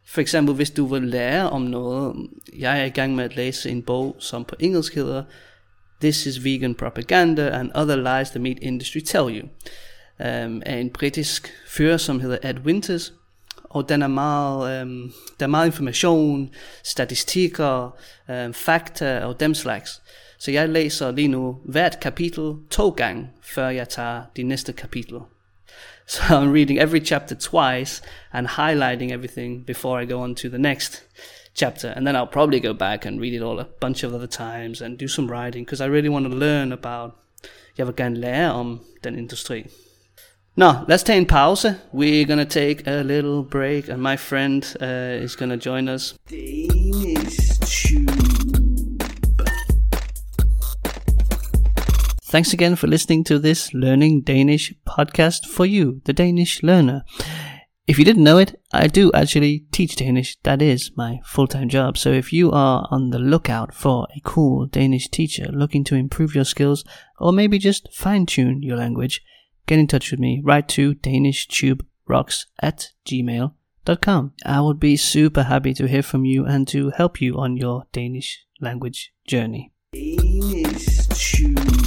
for 0.06 0.20
eksempel, 0.20 0.54
hvis 0.54 0.70
du 0.70 0.86
vil 0.86 1.02
lære 1.02 1.50
om 1.50 1.62
noget, 1.62 2.28
jeg 2.58 2.80
er 2.80 2.84
i 2.84 2.88
gang 2.88 3.14
med 3.14 3.24
at 3.24 3.36
læse 3.36 3.70
en 3.70 3.82
bog, 3.82 4.16
som 4.18 4.44
på 4.44 4.54
engelsk 4.58 4.94
hedder 4.94 5.24
This 6.00 6.26
is 6.26 6.44
Vegan 6.44 6.74
Propaganda 6.74 7.48
and 7.48 7.70
Other 7.74 8.18
Lies 8.18 8.30
the 8.30 8.40
Meat 8.40 8.58
Industry 8.62 9.00
Tell 9.00 9.38
You, 9.38 9.48
um, 10.18 10.62
af 10.66 10.76
en 10.76 10.90
britisk 10.90 11.52
fyr, 11.68 11.96
som 11.96 12.20
hedder 12.20 12.38
Ed 12.50 12.58
Winters, 12.64 13.12
og 13.64 13.88
den 13.88 14.02
er 14.02 14.06
meget, 14.06 14.82
um, 14.82 15.12
der 15.40 15.46
er 15.46 15.50
meget 15.50 15.66
information, 15.66 16.50
statistikker, 16.84 17.96
um, 18.28 18.54
fakta 18.54 19.24
og 19.24 19.40
dem 19.40 19.54
slags. 19.54 20.02
Så 20.44 20.50
jeg 20.50 20.68
læser 20.68 21.10
lige 21.10 21.28
nu 21.28 21.56
hvert 21.64 22.00
kapitel 22.00 22.52
to 22.70 22.90
gange, 22.90 23.28
før 23.42 23.68
jeg 23.68 23.88
tager 23.88 24.22
de 24.36 24.42
næste 24.42 24.72
kapitel. 24.72 25.18
So 26.06 26.22
I'm 26.22 26.52
reading 26.52 26.80
every 26.80 27.00
chapter 27.04 27.36
twice 27.36 28.02
and 28.32 28.46
highlighting 28.46 29.12
everything 29.12 29.66
before 29.66 30.02
I 30.02 30.06
go 30.06 30.20
on 30.22 30.34
to 30.34 30.48
the 30.48 30.58
next 30.58 31.02
chapter. 31.54 31.88
And 31.88 32.06
then 32.06 32.16
I'll 32.16 32.32
probably 32.32 32.60
go 32.60 32.72
back 32.72 33.06
and 33.06 33.20
read 33.20 33.34
it 33.34 33.42
all 33.42 33.60
a 33.60 33.66
bunch 33.80 34.04
of 34.04 34.14
other 34.14 34.26
times 34.26 34.82
and 34.82 34.98
do 35.00 35.08
some 35.08 35.28
writing 35.28 35.66
because 35.66 35.84
I 35.84 35.88
really 35.88 36.08
want 36.08 36.26
to 36.26 36.38
learn 36.38 36.72
about, 36.72 37.10
jeg 37.78 37.86
vil 37.86 37.96
gerne 37.96 38.16
lære 38.16 38.52
om 38.52 38.80
den 39.04 39.18
industri. 39.18 39.66
Now, 40.56 40.72
let's 40.88 41.04
take 41.04 41.20
a 41.20 41.24
pause. 41.24 41.74
We're 41.94 42.26
gonna 42.26 42.44
take 42.44 42.82
a 42.86 43.02
little 43.02 43.42
break, 43.50 43.88
and 43.88 44.02
my 44.02 44.16
friend 44.16 44.62
uh, 44.82 45.24
is 45.24 45.36
gonna 45.36 45.56
join 45.56 45.88
us. 45.88 46.14
Danish 46.30 47.42
Thanks 52.32 52.54
again 52.54 52.76
for 52.76 52.86
listening 52.86 53.24
to 53.24 53.38
this 53.38 53.74
Learning 53.74 54.22
Danish 54.22 54.72
podcast 54.86 55.44
for 55.44 55.66
you, 55.66 56.00
the 56.06 56.14
Danish 56.14 56.62
learner. 56.62 57.04
If 57.86 57.98
you 57.98 58.06
didn't 58.06 58.24
know 58.24 58.38
it, 58.38 58.58
I 58.72 58.86
do 58.86 59.12
actually 59.12 59.66
teach 59.70 59.96
Danish. 59.96 60.38
That 60.42 60.62
is 60.62 60.92
my 60.96 61.20
full 61.26 61.46
time 61.46 61.68
job. 61.68 61.98
So 61.98 62.10
if 62.10 62.32
you 62.32 62.50
are 62.50 62.88
on 62.90 63.10
the 63.10 63.18
lookout 63.18 63.74
for 63.74 64.08
a 64.16 64.20
cool 64.24 64.64
Danish 64.64 65.08
teacher 65.08 65.44
looking 65.52 65.84
to 65.84 65.94
improve 65.94 66.34
your 66.34 66.46
skills 66.46 66.86
or 67.18 67.34
maybe 67.34 67.58
just 67.58 67.92
fine 67.92 68.24
tune 68.24 68.62
your 68.62 68.78
language, 68.78 69.20
get 69.66 69.78
in 69.78 69.86
touch 69.86 70.10
with 70.10 70.18
me. 70.18 70.40
Write 70.42 70.68
to 70.68 70.94
danishtube.rocks 70.94 72.46
at 72.60 72.92
gmail.com. 73.04 74.32
I 74.46 74.60
would 74.62 74.80
be 74.80 74.96
super 74.96 75.42
happy 75.42 75.74
to 75.74 75.86
hear 75.86 76.02
from 76.02 76.24
you 76.24 76.46
and 76.46 76.66
to 76.68 76.92
help 76.96 77.20
you 77.20 77.36
on 77.36 77.58
your 77.58 77.84
Danish 77.92 78.46
language 78.58 79.12
journey. 79.26 79.74
Danish 79.92 81.08
Tube. 81.08 81.81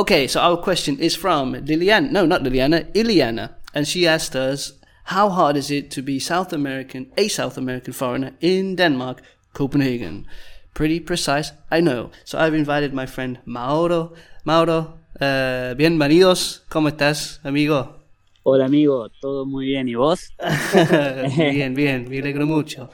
Okay, 0.00 0.26
so 0.28 0.40
our 0.40 0.56
question 0.56 0.98
is 0.98 1.14
from 1.14 1.52
Liliana. 1.52 2.10
No, 2.10 2.24
not 2.24 2.42
Liliana, 2.42 2.90
Iliana. 2.94 3.50
And 3.74 3.86
she 3.86 4.08
asked 4.08 4.34
us, 4.34 4.72
how 5.04 5.28
hard 5.28 5.58
is 5.58 5.70
it 5.70 5.90
to 5.90 6.00
be 6.00 6.18
South 6.18 6.54
American, 6.54 7.12
a 7.18 7.28
South 7.28 7.58
American 7.58 7.92
foreigner 7.92 8.32
in 8.40 8.76
Denmark, 8.76 9.20
Copenhagen? 9.52 10.26
Pretty 10.72 11.00
precise, 11.00 11.52
I 11.70 11.82
know. 11.82 12.10
So 12.24 12.38
I've 12.38 12.54
invited 12.54 12.94
my 12.94 13.04
friend 13.04 13.40
Mauro. 13.44 14.14
Mauro, 14.42 14.94
uh, 15.20 15.74
bienvenidos. 15.76 16.60
¿Cómo 16.70 16.88
estás, 16.88 17.38
amigo? 17.44 17.96
Hola 18.42 18.64
amigo, 18.64 19.10
todo 19.20 19.44
muy 19.44 19.66
bien, 19.66 19.86
¿y 19.86 19.96
vos? 19.96 20.30
bien, 21.36 21.74
bien, 21.74 22.08
me 22.08 22.20
alegro 22.20 22.46
mucho. 22.46 22.88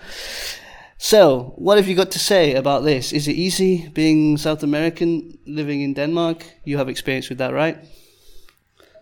So, 0.99 1.53
what 1.57 1.77
have 1.79 1.89
you 1.89 1.95
got 1.95 2.11
to 2.13 2.19
say 2.19 2.55
about 2.55 2.85
this? 2.85 3.13
Is 3.13 3.29
it 3.29 3.33
easy 3.33 3.89
being 3.89 4.37
South 4.39 4.63
American, 4.63 5.39
living 5.47 5.81
in 5.83 5.95
Denmark? 5.95 6.45
You 6.65 6.79
have 6.79 6.89
experience 6.89 7.29
with 7.29 7.39
that, 7.39 7.53
right? 7.53 7.79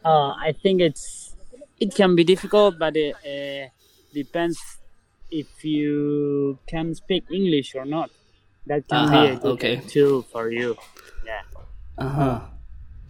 Uh, 0.04 0.33
I 0.48 0.52
think 0.62 0.80
it's 0.80 1.35
it 1.80 1.94
can 1.94 2.14
be 2.14 2.24
difficult, 2.24 2.78
but 2.78 2.96
it 2.96 3.16
uh, 3.24 3.68
depends 4.12 4.59
if 5.30 5.64
you 5.64 6.59
can 6.66 6.94
speak 6.94 7.24
English 7.30 7.74
or 7.74 7.85
not. 7.85 8.11
That 8.66 8.88
can 8.88 9.11
be 9.11 9.26
a 9.26 9.37
Uh-huh, 9.37 9.37
good 9.37 9.57
okay. 9.57 9.80
tool 9.88 10.22
for 10.22 10.50
you. 10.50 10.76
Yeah. 11.24 11.42
Uh 11.98 12.09
huh. 12.09 12.40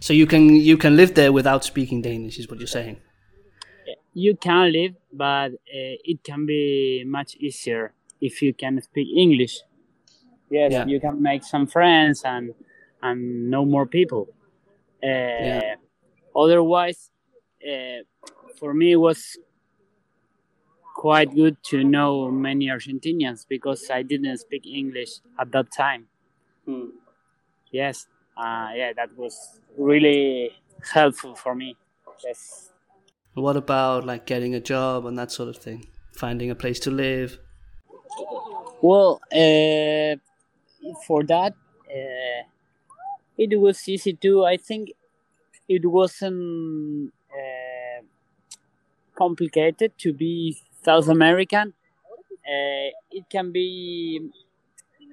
So 0.01 0.12
you 0.12 0.27
can 0.27 0.57
you 0.57 0.77
can 0.77 0.97
live 0.97 1.14
there 1.14 1.33
without 1.33 1.64
speaking 1.64 2.03
Danish, 2.03 2.38
is 2.38 2.49
what 2.49 2.59
you're 2.59 2.66
saying? 2.68 2.99
You 4.14 4.37
can 4.37 4.73
live, 4.73 4.94
but 5.12 5.53
uh, 5.53 5.94
it 6.05 6.23
can 6.25 6.47
be 6.47 7.05
much 7.07 7.37
easier 7.37 7.92
if 8.20 8.42
you 8.42 8.55
can 8.55 8.81
speak 8.83 9.09
English. 9.16 9.61
Yes, 10.50 10.72
Yeah. 10.72 10.87
you 10.87 11.00
can 11.00 11.20
make 11.22 11.42
some 11.44 11.66
friends 11.66 12.22
and 12.24 12.55
and 13.03 13.50
know 13.50 13.64
more 13.64 13.87
people. 13.87 14.29
Uh, 15.03 15.77
Otherwise, 16.37 17.11
uh, 17.62 18.03
for 18.59 18.74
me 18.74 18.92
it 18.92 18.96
was 18.96 19.38
quite 20.94 21.35
good 21.35 21.57
to 21.70 21.85
know 21.85 22.31
many 22.31 22.66
Argentinians 22.66 23.46
because 23.48 23.90
I 23.90 24.03
didn't 24.03 24.38
speak 24.38 24.66
English 24.66 25.20
at 25.38 25.53
that 25.53 25.70
time. 25.72 26.09
Hmm. 26.66 26.87
Yes, 27.70 28.07
uh, 28.37 28.70
yeah, 28.74 28.92
that 28.96 29.16
was 29.16 29.61
really 29.77 30.50
helpful 30.92 31.35
for 31.35 31.55
me. 31.55 31.77
Yes. 32.24 32.70
What 33.35 33.57
about 33.57 34.07
like 34.07 34.27
getting 34.27 34.55
a 34.55 34.61
job 34.61 35.07
and 35.07 35.18
that 35.18 35.31
sort 35.33 35.48
of 35.48 35.57
thing? 35.59 35.87
Finding 36.16 36.50
a 36.50 36.55
place 36.55 36.79
to 36.81 36.90
live? 36.90 37.38
Well, 38.83 39.20
uh, 39.33 40.16
for 41.07 41.22
that, 41.24 41.55
uh, 41.90 42.42
it 43.38 43.61
was 43.61 43.88
easy 43.88 44.14
too. 44.14 44.44
I 44.44 44.57
think 44.57 44.92
it 45.68 45.85
wasn't 45.87 47.12
uh, 47.33 48.03
complicated 49.14 49.92
to 49.98 50.12
be 50.12 50.57
South 50.83 51.09
American. 51.09 51.72
Uh, 52.46 52.90
it 53.11 53.24
can 53.31 53.53
be 53.53 54.31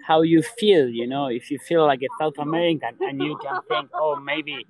how 0.08 0.22
you 0.22 0.42
feel, 0.44 0.90
you 0.90 1.08
know, 1.08 1.28
if 1.28 1.52
you 1.52 1.60
feel 1.60 1.86
like 1.86 2.02
a 2.04 2.10
South 2.20 2.38
American 2.40 2.96
and 3.02 3.22
you 3.22 3.38
can 3.44 3.60
think, 3.70 3.90
oh, 3.94 4.16
maybe 4.18 4.66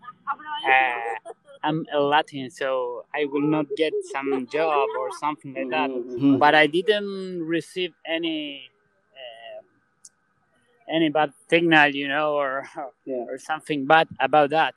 uh, 0.67 1.32
I'm 1.63 1.86
a 1.93 2.00
Latin, 2.00 2.50
so 2.50 3.06
I 3.13 3.26
will 3.26 3.41
not 3.41 3.67
get 3.78 3.93
some 4.12 4.47
job 4.52 4.88
or 4.97 5.10
something 5.19 5.54
like 5.54 5.69
that. 5.69 5.89
Mhm. 5.89 6.39
But 6.39 6.56
I 6.56 6.67
didn't 6.67 7.43
receive 7.45 7.93
any 8.06 8.69
uh, 9.13 9.62
any 10.89 11.10
bad 11.10 11.34
signal, 11.50 11.89
you 11.95 12.08
know, 12.08 12.34
or 12.34 12.67
Yeah. 13.06 13.26
or 13.30 13.38
something 13.38 13.86
bad 13.86 14.08
about 14.19 14.50
that. 14.52 14.74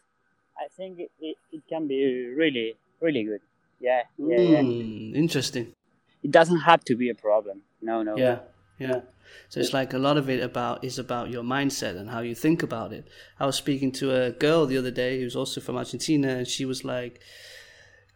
I 0.56 0.68
think 0.76 1.00
it, 1.00 1.36
it, 1.52 1.62
can 1.68 1.88
be 1.88 2.26
really, 2.28 2.76
really 3.00 3.24
good. 3.24 3.40
Yeah, 3.80 4.02
yeah, 4.18 4.40
yeah. 4.40 4.62
Hmm, 4.62 5.14
interesting. 5.14 5.74
It 6.22 6.30
doesn't 6.30 6.60
have 6.60 6.84
to 6.84 6.94
be 6.96 7.10
a 7.10 7.14
problem. 7.14 7.62
No, 7.82 8.02
no. 8.02 8.16
Yeah, 8.16 8.38
yeah. 8.78 9.00
So 9.48 9.60
it's 9.60 9.72
like 9.72 9.92
a 9.92 9.98
lot 9.98 10.16
of 10.16 10.28
it 10.28 10.42
about 10.42 10.84
is 10.84 10.98
about 10.98 11.30
your 11.30 11.42
mindset 11.42 11.96
and 11.96 12.10
how 12.10 12.20
you 12.20 12.34
think 12.34 12.62
about 12.62 12.92
it. 12.92 13.06
I 13.38 13.46
was 13.46 13.56
speaking 13.56 13.92
to 13.92 14.14
a 14.14 14.30
girl 14.30 14.66
the 14.66 14.78
other 14.78 14.90
day 14.90 15.20
who's 15.20 15.36
also 15.36 15.60
from 15.60 15.76
Argentina, 15.76 16.28
and 16.28 16.48
she 16.48 16.64
was 16.64 16.84
like 16.84 17.20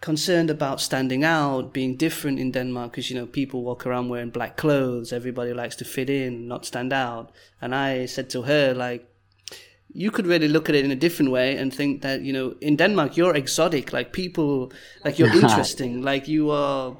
concerned 0.01 0.51
about 0.51 0.81
standing 0.81 1.25
out, 1.25 1.73
being 1.73 1.97
different 1.97 2.38
in 2.38 2.53
Denmark 2.53 2.92
because 2.92 3.11
you 3.11 3.16
know 3.16 3.27
people 3.27 3.62
walk 3.62 3.87
around 3.87 4.09
wearing 4.09 4.31
black 4.31 4.57
clothes. 4.57 5.12
Everybody 5.12 5.53
likes 5.53 5.77
to 5.77 5.85
fit 5.85 6.11
in, 6.11 6.49
not 6.49 6.64
stand 6.66 6.92
out. 6.92 7.33
And 7.61 7.75
I 7.75 8.07
said 8.07 8.31
to 8.31 8.42
her 8.42 8.75
like. 8.75 9.05
You 9.90 10.11
could 10.11 10.27
really 10.27 10.49
look 10.49 10.68
at 10.68 10.75
it 10.75 10.85
in 10.85 10.90
a 10.90 10.94
different 10.94 11.33
way 11.33 11.57
and 11.57 11.73
think 11.73 12.03
that 12.03 12.21
you 12.21 12.31
know 12.31 12.55
in 12.61 12.77
Denmark 12.77 13.16
you're 13.16 13.35
exotic, 13.35 13.90
like 13.90 14.12
people, 14.12 14.71
like 15.03 15.18
you're 15.18 15.35
interesting, 15.42 16.03
like 16.03 16.29
you 16.29 16.51
are 16.51 16.94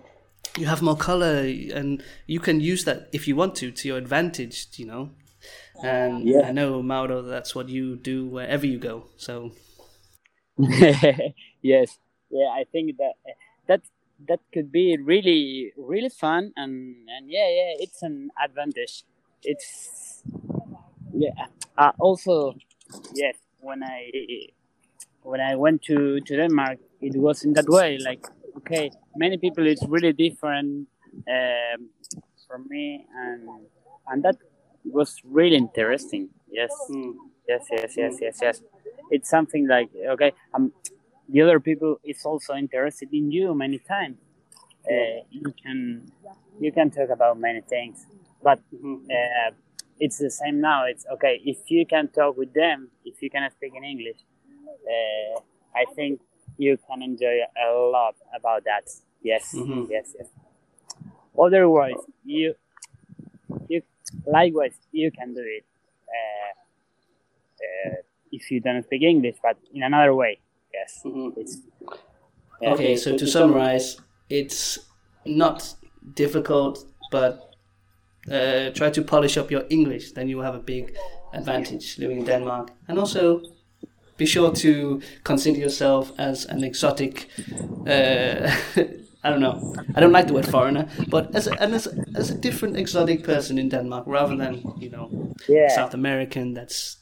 you 0.59 0.67
have 0.67 0.83
more 0.83 0.97
color 0.97 1.39
and 1.75 2.03
you 2.27 2.41
can 2.41 2.61
use 2.61 2.85
that 2.85 3.09
if 3.13 3.27
you 3.29 3.37
want 3.37 3.55
to 3.55 3.71
to 3.71 3.89
your 3.89 3.99
advantage 3.99 4.67
you 4.77 4.87
know 4.87 5.11
and 5.83 6.27
Yeah. 6.29 6.49
i 6.49 6.53
know 6.53 6.83
mauro 6.83 7.23
that's 7.23 7.55
what 7.55 7.69
you 7.69 7.97
do 7.97 8.27
wherever 8.27 8.67
you 8.67 8.79
go 8.79 9.05
so 9.17 9.53
yes. 11.63 11.99
Yeah, 12.31 12.49
I 12.49 12.65
think 12.73 12.97
that 12.99 13.15
that 13.69 13.81
that 14.29 14.41
could 14.53 14.71
be 14.73 14.97
really 14.99 15.73
really 15.79 16.09
fun 16.11 16.53
and 16.57 16.97
and 17.09 17.31
yeah 17.31 17.49
yeah 17.49 17.73
it's 17.79 18.03
an 18.03 18.31
advantage. 18.43 19.05
It's 19.43 20.23
yeah. 21.15 21.47
Uh, 21.77 21.93
also 21.99 22.55
yes 23.15 23.37
when 23.61 23.83
I 23.83 24.11
when 25.23 25.41
I 25.41 25.55
went 25.55 25.83
to 25.83 26.21
to 26.21 26.37
Denmark 26.37 26.79
it 27.01 27.17
was 27.17 27.45
in 27.45 27.53
that 27.55 27.69
way 27.69 27.99
like 27.99 28.27
okay 28.59 28.91
many 29.17 29.37
people 29.39 29.65
it's 29.67 29.85
really 29.95 30.13
different 30.13 30.87
um, 31.37 31.81
from 32.47 32.61
me 32.69 33.05
and 33.23 33.41
and 34.11 34.23
that 34.23 34.37
was 34.85 35.11
really 35.25 35.57
interesting. 35.57 36.31
Yes. 36.51 36.73
Yes 37.49 37.65
yes 37.71 37.91
yes 37.97 38.15
yes 38.21 38.39
yes. 38.43 38.63
It's 39.11 39.29
something 39.37 39.65
like 39.75 39.89
okay 40.15 40.33
um 40.55 40.73
the 41.33 41.43
other 41.43 41.61
people 41.61 41.93
is 42.05 42.25
also 42.25 42.55
interested 42.55 43.09
in 43.13 43.31
you 43.31 43.55
many 43.55 43.79
times. 43.79 44.19
Uh, 44.91 45.21
you 45.31 45.53
can 45.63 45.79
you 46.61 46.73
can 46.73 46.91
talk 46.91 47.11
about 47.11 47.39
many 47.39 47.61
things 47.61 48.07
but 48.43 48.59
uh, 49.17 49.51
it's 50.01 50.19
the 50.19 50.31
same 50.31 50.61
now. 50.61 50.81
It's 50.87 51.05
okay 51.15 51.35
if 51.45 51.59
you 51.71 51.85
can 51.87 52.09
talk 52.09 52.37
with 52.37 52.53
them 52.55 52.91
if 53.05 53.21
you 53.23 53.29
can 53.31 53.45
speak 53.51 53.73
in 53.77 53.85
english 53.85 54.21
uh, 54.95 55.41
i 55.75 55.85
think 55.97 56.21
you 56.59 56.77
can 56.87 57.03
enjoy 57.03 57.39
a 57.57 57.73
lot 57.73 58.15
about 58.37 58.65
that. 58.65 58.85
Yes 59.23 59.55
Mhm. 59.55 59.89
yes 59.91 60.15
yes. 60.19 60.29
Otherwise 61.39 62.03
you 62.25 62.55
you 63.69 63.83
likewise 64.27 64.77
you 64.93 65.11
can 65.11 65.35
do 65.35 65.41
it 65.41 65.65
uh, 66.19 66.53
uh, 67.65 67.95
if 68.33 68.51
you 68.51 68.61
don't 68.61 68.83
speak 68.85 69.03
english 69.03 69.37
but 69.43 69.57
in 69.75 69.83
another 69.83 70.15
way. 70.15 70.39
Yes 70.75 71.03
it's 71.37 71.59
yeah. 72.61 72.73
okay 72.73 72.97
so 72.97 73.17
to 73.17 73.27
summarize 73.27 74.01
it's 74.29 74.79
not 75.25 75.75
difficult 76.15 76.85
but 77.11 77.49
uh, 78.31 78.71
try 78.71 78.91
to 78.91 79.03
polish 79.03 79.37
up 79.37 79.51
your 79.51 79.65
english. 79.71 80.13
Then 80.13 80.29
you 80.29 80.37
will 80.37 80.45
have 80.45 80.55
a 80.55 80.65
big 80.75 80.97
advantage 81.33 81.99
living 81.99 82.19
in 82.19 82.25
denmark. 82.25 82.71
And 82.89 82.99
also 82.99 83.43
be 84.19 84.27
sure 84.27 84.53
to 84.53 85.01
consider 85.25 85.59
yourself 85.61 86.13
as 86.19 86.47
an 86.47 86.65
exotic 86.65 87.29
uh, 87.87 88.51
I 89.25 89.31
don't 89.31 89.41
know. 89.41 89.63
I 89.97 90.01
don't 90.01 90.13
like 90.13 90.27
the 90.29 90.35
word 90.35 90.47
foreigner, 90.47 90.89
but 91.11 91.35
as 91.35 91.47
a, 91.49 91.53
and 91.63 91.75
as, 91.75 91.87
a, 91.87 91.93
as 92.15 92.31
a 92.31 92.35
different 92.35 92.77
exotic 92.77 93.25
person 93.25 93.59
in 93.59 93.69
Denmark, 93.71 94.05
rather 94.07 94.37
than 94.37 94.65
you 94.81 94.91
know 94.91 95.11
Yeah. 95.49 95.69
South 95.69 95.95
American 95.95 96.55
that's 96.55 96.99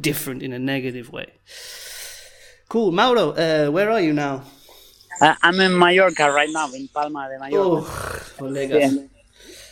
different 0.00 0.42
in 0.42 0.52
a 0.52 0.58
negative 0.58 1.10
way. 1.12 1.26
Cool, 2.68 2.92
Mauro. 2.92 3.32
Uh, 3.32 3.70
where 3.70 3.90
are 3.90 4.00
you 4.00 4.12
now? 4.12 4.42
I, 5.20 5.36
i'm 5.42 5.60
in 5.60 5.78
mallorca 5.78 6.30
right 6.32 6.50
now 6.52 6.72
in 6.72 6.88
palma 6.88 7.28
de 7.28 7.38
mallorca 7.38 7.82
Oh. 8.40 8.48
Yeah. 8.80 8.90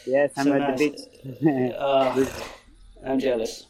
yes 0.07 0.31
i'm 0.37 0.47
So 0.47 0.53
at 0.53 0.59
nice. 0.59 0.79
the 0.79 0.91
beach 0.91 1.01
Uh, 1.79 2.25
I'm 3.07 3.19
jealous. 3.21 3.67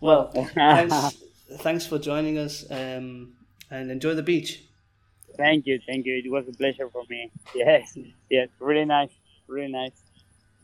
Well, 0.00 0.32
thanks 1.58 1.86
for 1.86 1.98
joining 1.98 2.38
us, 2.38 2.64
um, 2.70 3.32
and 3.70 3.90
enjoy 3.90 4.14
the 4.14 4.22
beach. 4.22 4.60
thank 5.36 5.66
you 5.66 5.78
thank 5.86 6.06
you 6.06 6.14
it 6.24 6.30
was 6.30 6.44
a 6.48 6.52
pleasure 6.52 6.88
for 6.92 7.02
me 7.10 7.30
yes 7.54 7.98
yes 8.30 8.48
really 8.60 8.84
nice 8.84 9.12
really 9.48 9.72
nice 9.72 9.98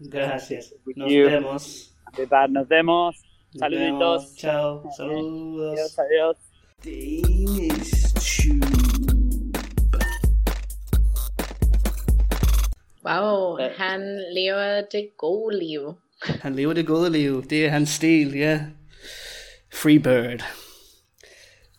Gracias. 0.08 0.72
With 0.86 0.96
Nos 0.96 1.12
you. 1.12 1.28
vemos. 1.28 1.90
de 2.16 2.22
verdad 2.26 2.48
nos 2.50 2.66
vemos 2.68 3.14
Nos 3.54 3.60
saluditos. 3.60 4.36
Chao. 4.36 4.90
Saludos. 4.96 5.78
adiós 5.78 5.98
adiós 5.98 6.36
Danish 6.84 8.12
tube. 8.14 9.58
Wow, 13.04 13.58
han 13.76 14.00
lever 14.34 14.82
det 14.92 15.10
gode 15.16 15.58
liv. 15.58 15.80
Han 16.42 16.54
lever 16.54 16.72
det 16.74 16.86
gode 16.86 17.10
liv. 17.12 17.42
Det 17.50 17.64
er 17.66 17.70
hans 17.70 17.88
stil, 17.88 18.34
yeah. 18.36 18.60
Free 19.72 19.98
bird. 19.98 20.42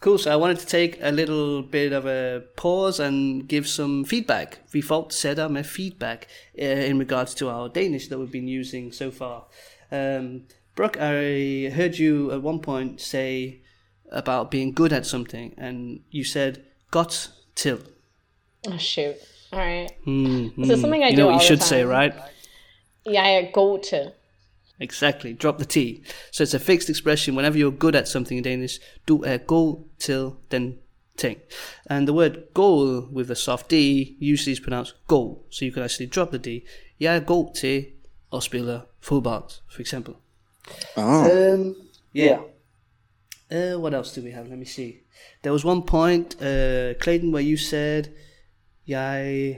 Cool, 0.02 0.18
so 0.18 0.32
I 0.32 0.36
wanted 0.36 0.58
to 0.60 0.66
take 0.66 0.98
a 1.00 1.12
little 1.12 1.62
bit 1.62 1.94
of 1.94 2.08
a 2.08 2.42
pause 2.56 3.00
and 3.00 3.48
give 3.48 3.68
some 3.68 4.04
feedback. 4.04 4.58
Vi 4.74 4.82
fortsætter 4.82 5.48
med 5.48 5.64
feedback 5.64 6.28
uh, 6.62 6.90
in 6.90 7.00
regards 7.00 7.36
to 7.36 7.50
our 7.50 7.70
Danish 7.70 8.08
that 8.08 8.18
we've 8.18 8.32
been 8.32 8.60
using 8.60 8.94
so 8.94 9.12
far. 9.12 9.44
Um, 9.92 10.42
Brooke, 10.76 10.98
I 11.00 11.70
heard 11.70 12.00
you 12.00 12.32
at 12.32 12.42
one 12.42 12.60
point 12.60 13.02
say 13.02 13.62
about 14.12 14.50
being 14.50 14.74
good 14.74 14.92
at 14.92 15.06
something, 15.06 15.54
and 15.58 16.00
you 16.12 16.24
said 16.24 16.58
"got 16.92 17.30
till." 17.56 17.80
Oh, 18.68 18.78
shoot. 18.78 19.16
All 19.54 19.60
right. 19.60 19.90
Mm, 20.08 20.56
This 20.56 20.70
is 20.70 20.82
something 20.82 21.04
I 21.04 21.10
you 21.10 21.16
do 21.16 21.22
know 21.22 21.28
what 21.28 21.42
you 21.42 21.48
should 21.48 21.62
say, 21.62 21.84
right? 21.84 22.14
Yeah, 23.06 23.42
er 23.42 23.52
god 23.54 23.84
til. 23.84 24.12
Exactly. 24.82 25.34
Drop 25.34 25.60
the 25.60 25.66
T. 25.66 26.04
So 26.32 26.42
it's 26.42 26.56
a 26.56 26.60
fixed 26.60 26.90
expression. 26.90 27.36
Whenever 27.36 27.58
you're 27.58 27.72
good 27.72 27.96
at 27.96 28.08
something 28.08 28.38
in 28.38 28.44
Danish, 28.44 28.80
do 29.06 29.24
a 29.24 29.38
go 29.38 29.86
till 30.00 30.40
then 30.50 30.80
ting. 31.16 31.40
And 31.86 32.08
the 32.08 32.14
word 32.14 32.48
goal 32.56 33.08
with 33.12 33.30
a 33.30 33.36
soft 33.36 33.70
D 33.70 34.18
usually 34.20 34.54
is 34.54 34.60
pronounced 34.60 34.96
go. 35.08 35.44
So 35.52 35.66
you 35.66 35.72
can 35.72 35.84
actually 35.84 36.08
drop 36.08 36.32
the 36.32 36.40
D. 36.40 36.66
Jeg 37.00 37.16
er 37.16 37.20
god 37.20 37.56
til 37.56 37.86
at 38.34 38.44
spille 38.44 38.82
fodbold, 39.02 39.62
for 39.72 39.82
example. 39.82 40.16
Oh, 40.98 41.54
Um, 41.54 41.76
yeah. 42.16 42.40
Uh, 43.52 43.80
what 43.82 43.94
else 43.94 44.16
do 44.16 44.24
we 44.24 44.32
have? 44.32 44.48
Let 44.48 44.58
me 44.58 44.66
see. 44.66 44.94
There 45.44 45.52
was 45.52 45.66
one 45.66 45.84
point, 45.84 46.36
uh, 46.42 46.94
Clayton, 47.00 47.32
where 47.32 47.44
you 47.44 47.58
said, 47.58 48.10
jeg... 48.88 49.58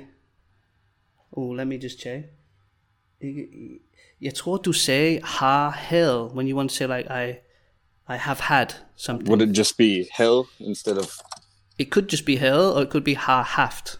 Oh, 1.31 1.53
let 1.53 1.67
me 1.67 1.77
just 1.77 1.99
check. 1.99 2.23
Jeg- 4.23 4.33
tror, 4.33 4.57
du 4.57 4.73
sagde 4.73 5.19
har 5.23 5.69
havde, 5.69 6.23
when 6.23 6.49
you 6.49 6.57
want 6.57 6.69
to 6.69 6.75
say 6.75 6.87
like, 6.97 7.09
I, 7.09 7.29
I 8.13 8.17
have 8.17 8.37
had 8.39 8.67
something. 8.95 9.29
would 9.29 9.41
it 9.49 9.57
just 9.57 9.77
be 9.77 10.05
hell 10.17 10.41
instead 10.59 10.97
of? 10.97 11.11
It 11.79 11.87
could 11.91 12.07
just 12.11 12.25
be 12.25 12.37
hell, 12.37 12.59
or 12.75 12.81
it 12.81 12.89
could 12.89 13.03
be 13.03 13.15
har 13.15 13.43
haft. 13.43 13.99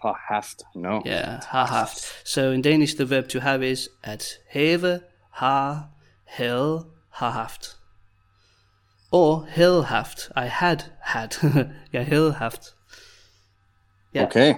har 0.00 0.34
haft. 0.34 0.62
No. 0.74 1.02
Yeah, 1.06 1.40
har 1.46 1.66
haft. 1.66 2.28
So 2.28 2.40
in 2.50 2.62
Danish, 2.62 2.94
the 2.96 3.10
verb 3.10 3.28
to 3.28 3.40
have 3.40 3.70
is 3.70 3.88
at 4.02 4.24
have, 4.50 5.00
har, 5.30 5.88
hell, 6.26 6.78
har 7.10 7.30
haft. 7.30 7.76
Or 9.12 9.46
havde 9.48 9.84
haft. 9.84 10.30
I 10.36 10.46
had 10.46 10.76
had. 11.00 11.28
jeg 11.92 12.06
havde 12.06 12.32
haft. 12.32 12.74
Yeah. 14.16 14.26
Okay. 14.26 14.54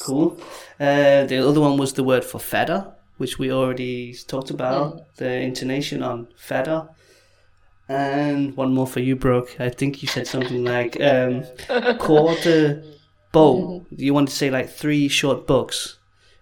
Cool. 0.00 0.26
Uh, 0.80 1.26
the 1.28 1.38
other 1.48 1.60
one 1.60 1.80
was 1.80 1.92
the 1.92 2.02
word 2.04 2.22
for 2.30 2.38
fatter, 2.38 2.82
which 3.16 3.38
we 3.38 3.50
already 3.52 4.14
talked 4.26 4.50
about. 4.50 5.14
The 5.16 5.30
intonation 5.40 6.02
on 6.02 6.28
fatter. 6.36 6.88
And 7.88 8.56
one 8.56 8.74
more 8.74 8.86
for 8.86 9.00
you, 9.00 9.16
Brooke. 9.16 9.56
I 9.60 9.68
think 9.68 10.02
you 10.02 10.08
said 10.08 10.26
something 10.26 10.64
like 10.64 11.00
um, 11.00 11.44
quarter 11.98 12.82
bow. 13.32 13.84
You 13.96 14.12
wanted 14.14 14.30
to 14.30 14.36
say 14.36 14.50
like 14.50 14.68
three 14.68 15.08
short 15.08 15.46
books, 15.46 15.98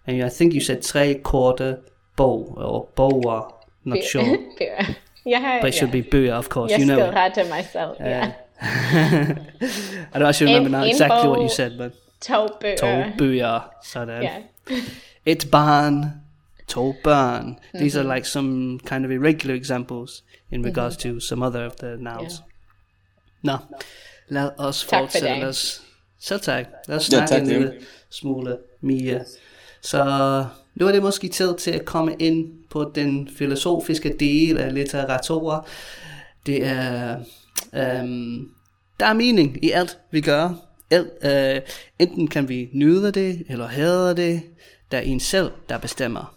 and 0.06 0.22
I 0.22 0.30
think 0.30 0.54
you 0.54 0.60
said 0.60 0.82
tre 0.82 1.14
quarter 1.16 1.80
bow 2.16 2.54
or 2.56 2.88
bower. 2.96 3.50
Not 3.84 4.02
sure, 4.02 4.22
har, 5.26 5.60
but 5.60 5.68
it 5.68 5.74
should 5.74 5.92
be 5.92 6.00
bøger, 6.02 6.32
of 6.34 6.48
course. 6.48 6.70
Jeg 6.72 6.80
you 6.80 6.86
know. 6.86 6.96
skal 6.96 7.08
it. 7.08 7.14
rette 7.14 7.44
mig 7.50 7.64
selv. 7.72 7.90
Ja. 8.00 8.32
I 8.62 10.18
don't 10.18 10.26
actually 10.26 10.54
remember 10.54 10.68
En- 10.68 10.72
now 10.72 10.84
exactly 10.84 11.28
what 11.28 11.40
you 11.42 11.48
said, 11.48 11.76
but 11.78 11.92
To 12.20 12.48
bøger. 12.60 12.76
to 12.76 13.12
bøger. 13.18 13.68
Sådan. 13.82 14.22
Ja. 14.22 14.32
Et 15.26 15.46
barn, 16.66 16.68
to 16.68 16.94
børn. 17.04 17.58
These 17.74 18.00
are 18.00 18.14
like 18.14 18.28
some 18.28 18.78
kind 18.78 19.04
of 19.04 19.10
irregular 19.10 19.54
examples 19.56 20.24
in 20.52 20.64
regards 20.66 20.96
to 20.96 21.20
some 21.20 21.46
other 21.46 21.66
of 21.66 21.72
the 21.72 21.96
nouns. 21.98 22.42
Nå, 23.42 23.56
lad 24.28 24.50
os 24.58 24.80
Tak 24.90 24.98
for 24.98 25.04
fortsætte. 25.04 25.44
os, 25.46 25.82
selv 26.20 26.40
tak. 26.40 26.66
Lad 26.88 26.96
os 26.96 27.12
Ja, 27.12 27.16
snakke 27.16 27.28
tak, 27.34 27.42
en 27.42 27.48
lille 27.48 27.72
smule 28.10 28.58
mere. 28.80 29.24
Så 29.80 30.44
nu 30.74 30.86
er 30.88 30.92
det 30.92 31.02
måske 31.02 31.28
tid 31.28 31.54
til 31.56 31.70
at 31.70 31.84
komme 31.84 32.16
ind 32.18 32.52
på 32.70 32.92
den 32.94 33.28
filosofiske 33.38 34.16
del 34.20 34.58
af 34.58 34.74
litteratur. 34.74 35.66
Det 36.46 36.66
er, 36.66 37.18
øhm, 37.74 38.48
der 39.00 39.06
er 39.06 39.12
mening 39.12 39.64
i 39.64 39.70
alt, 39.70 39.98
vi 40.10 40.20
gør. 40.20 40.50
Alt, 40.90 41.10
øh, 41.24 41.60
enten 41.98 42.28
kan 42.28 42.48
vi 42.48 42.68
nyde 42.72 43.12
det, 43.12 43.42
eller 43.48 43.66
hade 43.66 44.16
det. 44.16 44.42
Der 44.90 44.98
er 44.98 45.02
en 45.02 45.20
selv, 45.20 45.50
der 45.68 45.78
bestemmer. 45.78 46.33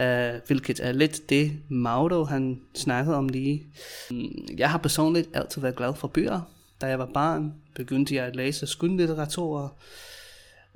Øh, 0.00 0.34
hvilket 0.46 0.80
er 0.80 0.92
lidt 0.92 1.30
det, 1.30 1.52
Mauro 1.68 2.24
han 2.24 2.60
snakkede 2.74 3.16
om 3.16 3.28
lige. 3.28 3.66
Mm, 4.10 4.46
jeg 4.58 4.70
har 4.70 4.78
personligt 4.78 5.28
altid 5.34 5.62
været 5.62 5.76
glad 5.76 5.94
for 5.94 6.08
bøger. 6.08 6.40
Da 6.80 6.86
jeg 6.86 6.98
var 6.98 7.10
barn, 7.14 7.54
begyndte 7.74 8.14
jeg 8.14 8.24
at 8.24 8.36
læse 8.36 8.66
skønlitteratur. 8.66 9.74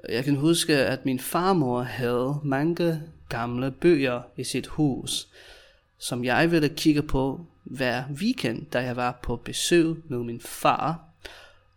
Jeg 0.09 0.25
kan 0.25 0.37
huske, 0.37 0.77
at 0.77 1.05
min 1.05 1.19
farmor 1.19 1.83
havde 1.83 2.41
mange 2.43 3.03
gamle 3.29 3.71
bøger 3.71 4.23
i 4.37 4.45
sit 4.45 4.67
hus, 4.67 5.29
som 5.99 6.25
jeg 6.25 6.51
ville 6.51 6.69
kigge 6.69 7.03
på 7.03 7.41
hver 7.65 8.05
weekend, 8.15 8.67
da 8.73 8.79
jeg 8.79 8.97
var 8.97 9.19
på 9.23 9.37
besøg 9.37 9.97
med 10.09 10.19
min 10.19 10.41
far. 10.41 11.01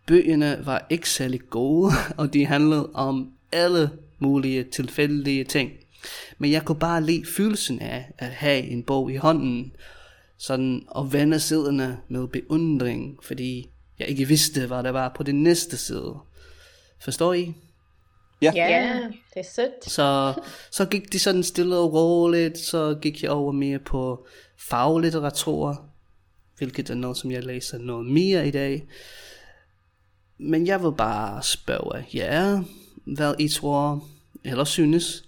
Bøgerne 0.06 0.60
var 0.65 0.86
ikke 0.89 1.10
særlig 1.10 1.41
gode, 1.50 1.91
og 2.17 2.34
de 2.34 2.45
handlede 2.45 2.89
om 2.93 3.32
alle 3.52 3.89
mulige 4.19 4.63
tilfældige 4.63 5.43
ting. 5.43 5.71
Men 6.38 6.52
jeg 6.52 6.66
kunne 6.66 6.80
bare 6.80 7.04
lide 7.04 7.26
følelsen 7.26 7.80
af 7.80 8.12
at 8.18 8.30
have 8.30 8.64
en 8.64 8.84
bog 8.84 9.12
i 9.12 9.16
hånden, 9.16 9.72
sådan 10.38 10.84
og 10.88 11.14
vende 11.14 11.40
siderne 11.40 11.98
med 12.10 12.28
beundring, 12.28 13.18
fordi 13.24 13.70
jeg 14.00 14.08
ikke 14.08 14.28
vidste, 14.28 14.68
hvad 14.68 14.84
der 14.84 14.90
var 14.90 15.14
på 15.16 15.24
den 15.24 15.44
næste 15.44 15.78
side. 15.78 16.16
Forstår 17.00 17.34
I? 17.34 17.54
Ja. 18.42 18.52
ja, 18.56 19.00
det 19.34 19.40
er 19.40 19.52
sødt. 19.56 19.92
Så, 19.92 20.34
så 20.72 20.86
gik 20.86 21.14
det 21.14 21.22
sådan 21.22 21.44
stille 21.44 21.76
og 21.78 21.94
roligt, 21.94 22.58
så 22.58 22.98
gik 23.02 23.24
jeg 23.24 23.32
over 23.32 23.52
mere 23.52 23.80
på 23.80 24.28
faglitteratur, 24.58 25.86
hvilket 26.58 26.90
er 26.90 26.96
noget, 26.96 27.18
som 27.18 27.32
jeg 27.32 27.44
læser 27.44 27.78
noget 27.78 28.06
mere 28.06 28.48
i 28.48 28.52
dag. 28.52 28.88
Men 30.38 30.68
jeg 30.68 30.84
vil 30.84 30.92
bare 30.98 31.44
spørge 31.44 32.06
jer, 32.14 32.64
hvad 33.06 33.36
I 33.40 33.48
tror, 33.48 34.08
eller 34.44 34.64
synes, 34.64 35.24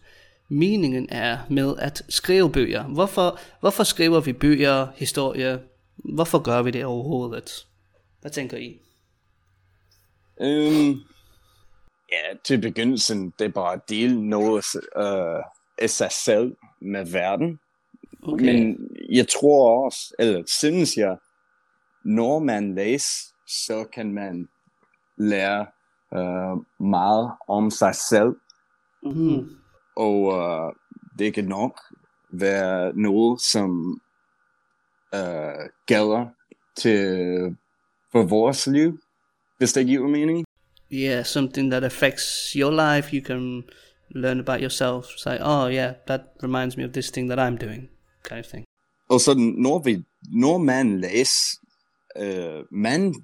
meningen 0.53 1.07
er 1.09 1.37
med 1.49 1.75
at 1.77 2.01
skrive 2.09 2.51
bøger. 2.51 2.83
Hvorfor, 2.83 3.39
hvorfor 3.59 3.83
skriver 3.83 4.19
vi 4.19 4.33
bøger, 4.33 4.87
historier? 4.95 5.59
Hvorfor 6.15 6.39
gør 6.39 6.61
vi 6.61 6.71
det 6.71 6.85
overhovedet? 6.85 7.67
Hvad 8.21 8.31
tænker 8.31 8.57
I? 8.57 8.79
Øhm, 10.41 10.99
ja, 12.11 12.37
til 12.45 12.61
begyndelsen, 12.61 13.33
det 13.39 13.45
er 13.45 13.51
bare 13.51 13.73
at 13.73 13.89
dele 13.89 14.29
noget 14.29 14.65
øh, 14.97 15.43
af 15.77 15.89
sig 15.89 16.11
selv 16.11 16.55
med 16.81 17.11
verden. 17.11 17.59
Okay. 18.23 18.45
Men 18.45 18.89
jeg 19.09 19.27
tror 19.27 19.85
også, 19.85 20.15
eller 20.19 20.43
synes 20.47 20.97
jeg, 20.97 21.17
når 22.05 22.39
man 22.39 22.75
læser, 22.75 23.33
så 23.47 23.85
kan 23.93 24.13
man 24.13 24.47
lære 25.17 25.65
øh, 26.13 26.85
meget 26.87 27.31
om 27.47 27.71
sig 27.71 27.95
selv. 27.95 28.35
mm, 29.03 29.62
Og 29.95 30.33
øh, 30.33 30.73
det 31.19 31.33
kan 31.33 31.45
nok 31.45 31.79
være 32.33 32.93
noget, 32.95 33.41
som 33.41 34.01
øh, 35.13 35.69
gælder 35.85 36.25
til 36.75 37.07
for 38.11 38.23
vores 38.23 38.67
liv, 38.67 38.99
hvis 39.57 39.73
det 39.73 39.85
giver 39.85 40.07
mening. 40.07 40.45
yeah, 40.93 41.23
something 41.23 41.71
that 41.71 41.83
affects 41.83 42.55
your 42.55 42.71
life, 42.71 43.13
you 43.13 43.21
can 43.21 43.63
learn 44.09 44.39
about 44.39 44.61
yourself. 44.61 45.05
Say, 45.17 45.37
oh 45.41 45.67
yeah, 45.67 45.93
that 46.07 46.21
reminds 46.41 46.77
me 46.77 46.83
of 46.83 46.93
this 46.93 47.09
thing 47.11 47.27
that 47.29 47.39
I'm 47.39 47.57
doing, 47.57 47.89
kind 48.23 48.39
of 48.39 48.45
thing. 48.45 48.65
Og 49.09 49.21
så 49.21 49.33
når, 49.57 49.79
vi, 49.83 50.03
når 50.31 50.57
man 50.57 50.99
læser, 50.99 51.57
øh, 52.17 52.63
man 52.71 53.15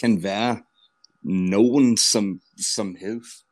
kan 0.00 0.22
være 0.22 0.62
nogen 1.22 1.96
som, 1.96 2.40
som 2.74 2.96
helst. 3.00 3.46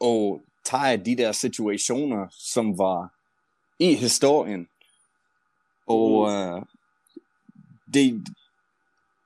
Og 0.00 0.40
tage 0.66 1.04
de 1.04 1.16
der 1.16 1.32
situationer, 1.32 2.26
som 2.30 2.78
var 2.78 3.14
i 3.78 3.94
historien. 3.94 4.68
Og 5.86 6.30
øh, 6.30 6.62
det, 7.94 8.26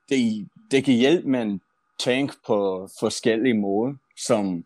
det, 0.08 0.48
det 0.70 0.84
kan 0.84 0.94
hjælpe 0.94 1.28
man 1.28 1.60
tænke 1.98 2.34
på 2.46 2.88
forskellige 3.00 3.54
måder, 3.54 3.94
som 4.16 4.64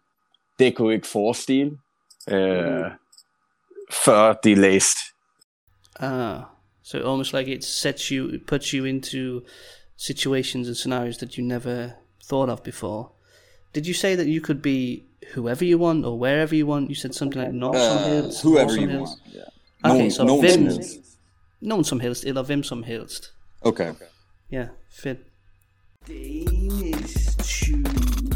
det 0.59 0.77
kunne 0.77 0.95
ikke 0.95 1.07
forestille, 1.07 1.79
øh, 2.29 2.91
før 4.05 4.33
de 4.33 4.55
læste. 4.55 5.01
Ah, 5.97 6.41
so 6.83 6.99
almost 6.99 7.33
like 7.33 7.53
it 7.53 7.65
sets 7.65 8.09
you, 8.09 8.29
it 8.29 8.47
puts 8.47 8.71
you 8.71 8.85
into 8.85 9.41
situations 9.97 10.69
and 10.69 10.75
scenarios 10.75 11.17
that 11.17 11.35
you 11.35 11.45
never 11.45 11.89
thought 12.29 12.51
of 12.51 12.63
before. 12.63 13.09
Did 13.75 13.87
you 13.87 13.95
say 13.95 14.17
that 14.17 14.27
you 14.27 14.41
could 14.41 14.63
be 14.63 15.03
whoever 15.35 15.65
you 15.65 15.79
want 15.79 16.05
or 16.07 16.19
wherever 16.19 16.55
you 16.55 16.67
want? 16.67 16.89
You 16.91 16.95
said 16.95 17.13
something 17.13 17.43
like 17.45 17.55
not 17.55 17.75
some 17.77 17.99
Uh, 18.05 18.09
hills, 18.15 18.43
whoever 18.43 18.71
some 18.71 18.83
you 18.85 18.91
hills. 18.91 19.09
want. 19.09 19.35
Yeah. 19.35 19.43
Okay, 19.85 19.99
Nogen- 19.99 20.11
så 20.11 20.25
nogen 20.25 20.41
hvem, 20.45 20.53
som 20.53 20.63
helst. 20.65 20.99
nogen 21.61 21.85
som 21.85 22.01
helst, 22.01 22.25
eller 22.25 22.43
hvem 22.43 22.63
som 22.63 22.83
helst. 22.83 23.25
Okay. 23.61 23.93
Ja, 24.53 24.67
fedt. 25.03 25.19
Danish 26.09 27.37
Tube. 27.39 28.34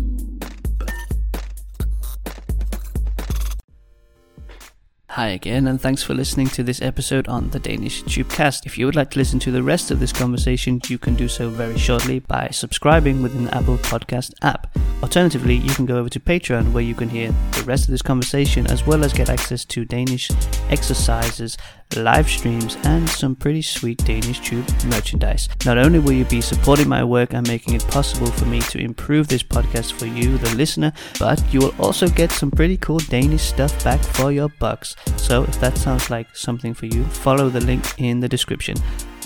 Hi 5.19 5.31
again, 5.31 5.67
and 5.67 5.81
thanks 5.81 6.01
for 6.01 6.15
listening 6.15 6.47
to 6.51 6.63
this 6.63 6.81
episode 6.81 7.27
on 7.27 7.51
the 7.51 7.59
Danish 7.59 8.05
Tubecast. 8.05 8.67
If 8.67 8.79
you 8.79 8.87
would 8.87 8.95
like 8.95 9.11
to 9.11 9.19
listen 9.19 9.41
to 9.41 9.51
the 9.51 9.65
rest 9.65 9.91
of 9.91 9.99
this 9.99 10.13
conversation, 10.13 10.81
you 10.87 10.97
can 10.97 11.17
do 11.17 11.27
so 11.27 11.49
very 11.49 11.77
shortly 11.77 12.21
by 12.21 12.51
subscribing 12.53 13.21
within 13.21 13.47
the 13.47 13.57
Apple 13.57 13.79
Podcast 13.79 14.33
app. 14.43 14.79
Alternatively, 15.03 15.57
you 15.57 15.71
can 15.71 15.87
go 15.87 15.97
over 15.97 16.09
to 16.09 16.21
Patreon 16.21 16.71
where 16.71 16.85
you 16.85 16.95
can 16.95 17.09
hear 17.09 17.33
the 17.53 17.65
rest 17.65 17.87
of 17.87 17.91
this 17.91 18.03
conversation 18.03 18.69
as 18.69 18.87
well 18.87 19.05
as 19.05 19.13
get 19.13 19.29
access 19.29 19.65
to 19.65 19.85
Danish 19.85 20.31
exercises, 20.71 21.57
live 21.97 22.29
streams, 22.29 22.77
and 22.85 23.09
some 23.09 23.35
pretty 23.35 23.63
sweet 23.63 23.99
Danish 24.05 24.41
Tube 24.41 24.69
merchandise. 24.87 25.49
Not 25.65 25.79
only 25.79 25.99
will 25.99 26.13
you 26.13 26.25
be 26.27 26.41
supporting 26.41 26.89
my 26.89 27.03
work 27.03 27.33
and 27.33 27.47
making 27.47 27.75
it 27.75 27.87
possible 27.89 28.31
for 28.31 28.45
me 28.47 28.61
to 28.61 28.79
improve 28.79 29.29
this 29.29 29.43
podcast 29.43 29.93
for 29.93 30.07
you, 30.07 30.37
the 30.39 30.55
listener, 30.57 30.93
but 31.19 31.43
you 31.53 31.61
will 31.61 31.75
also 31.79 32.09
get 32.09 32.31
some 32.31 32.51
pretty 32.51 32.77
cool 32.77 32.99
Danish 32.99 33.43
stuff 33.43 33.83
back 33.85 34.01
for 34.01 34.33
your 34.33 34.49
bucks. 34.61 34.97
So 35.17 35.45
if 35.45 35.61
that 35.61 35.77
sounds 35.79 36.11
like 36.11 36.35
something 36.37 36.75
for 36.75 36.87
you, 36.87 37.05
follow 37.05 37.49
the 37.49 37.61
link 37.61 37.85
in 37.99 38.21
the 38.21 38.29
description. 38.29 38.77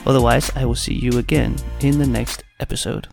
Otherwise, 0.06 0.50
I 0.56 0.64
will 0.64 0.74
see 0.74 0.94
you 0.94 1.18
again 1.18 1.56
in 1.80 1.98
the 1.98 2.06
next 2.06 2.44
episode. 2.60 3.08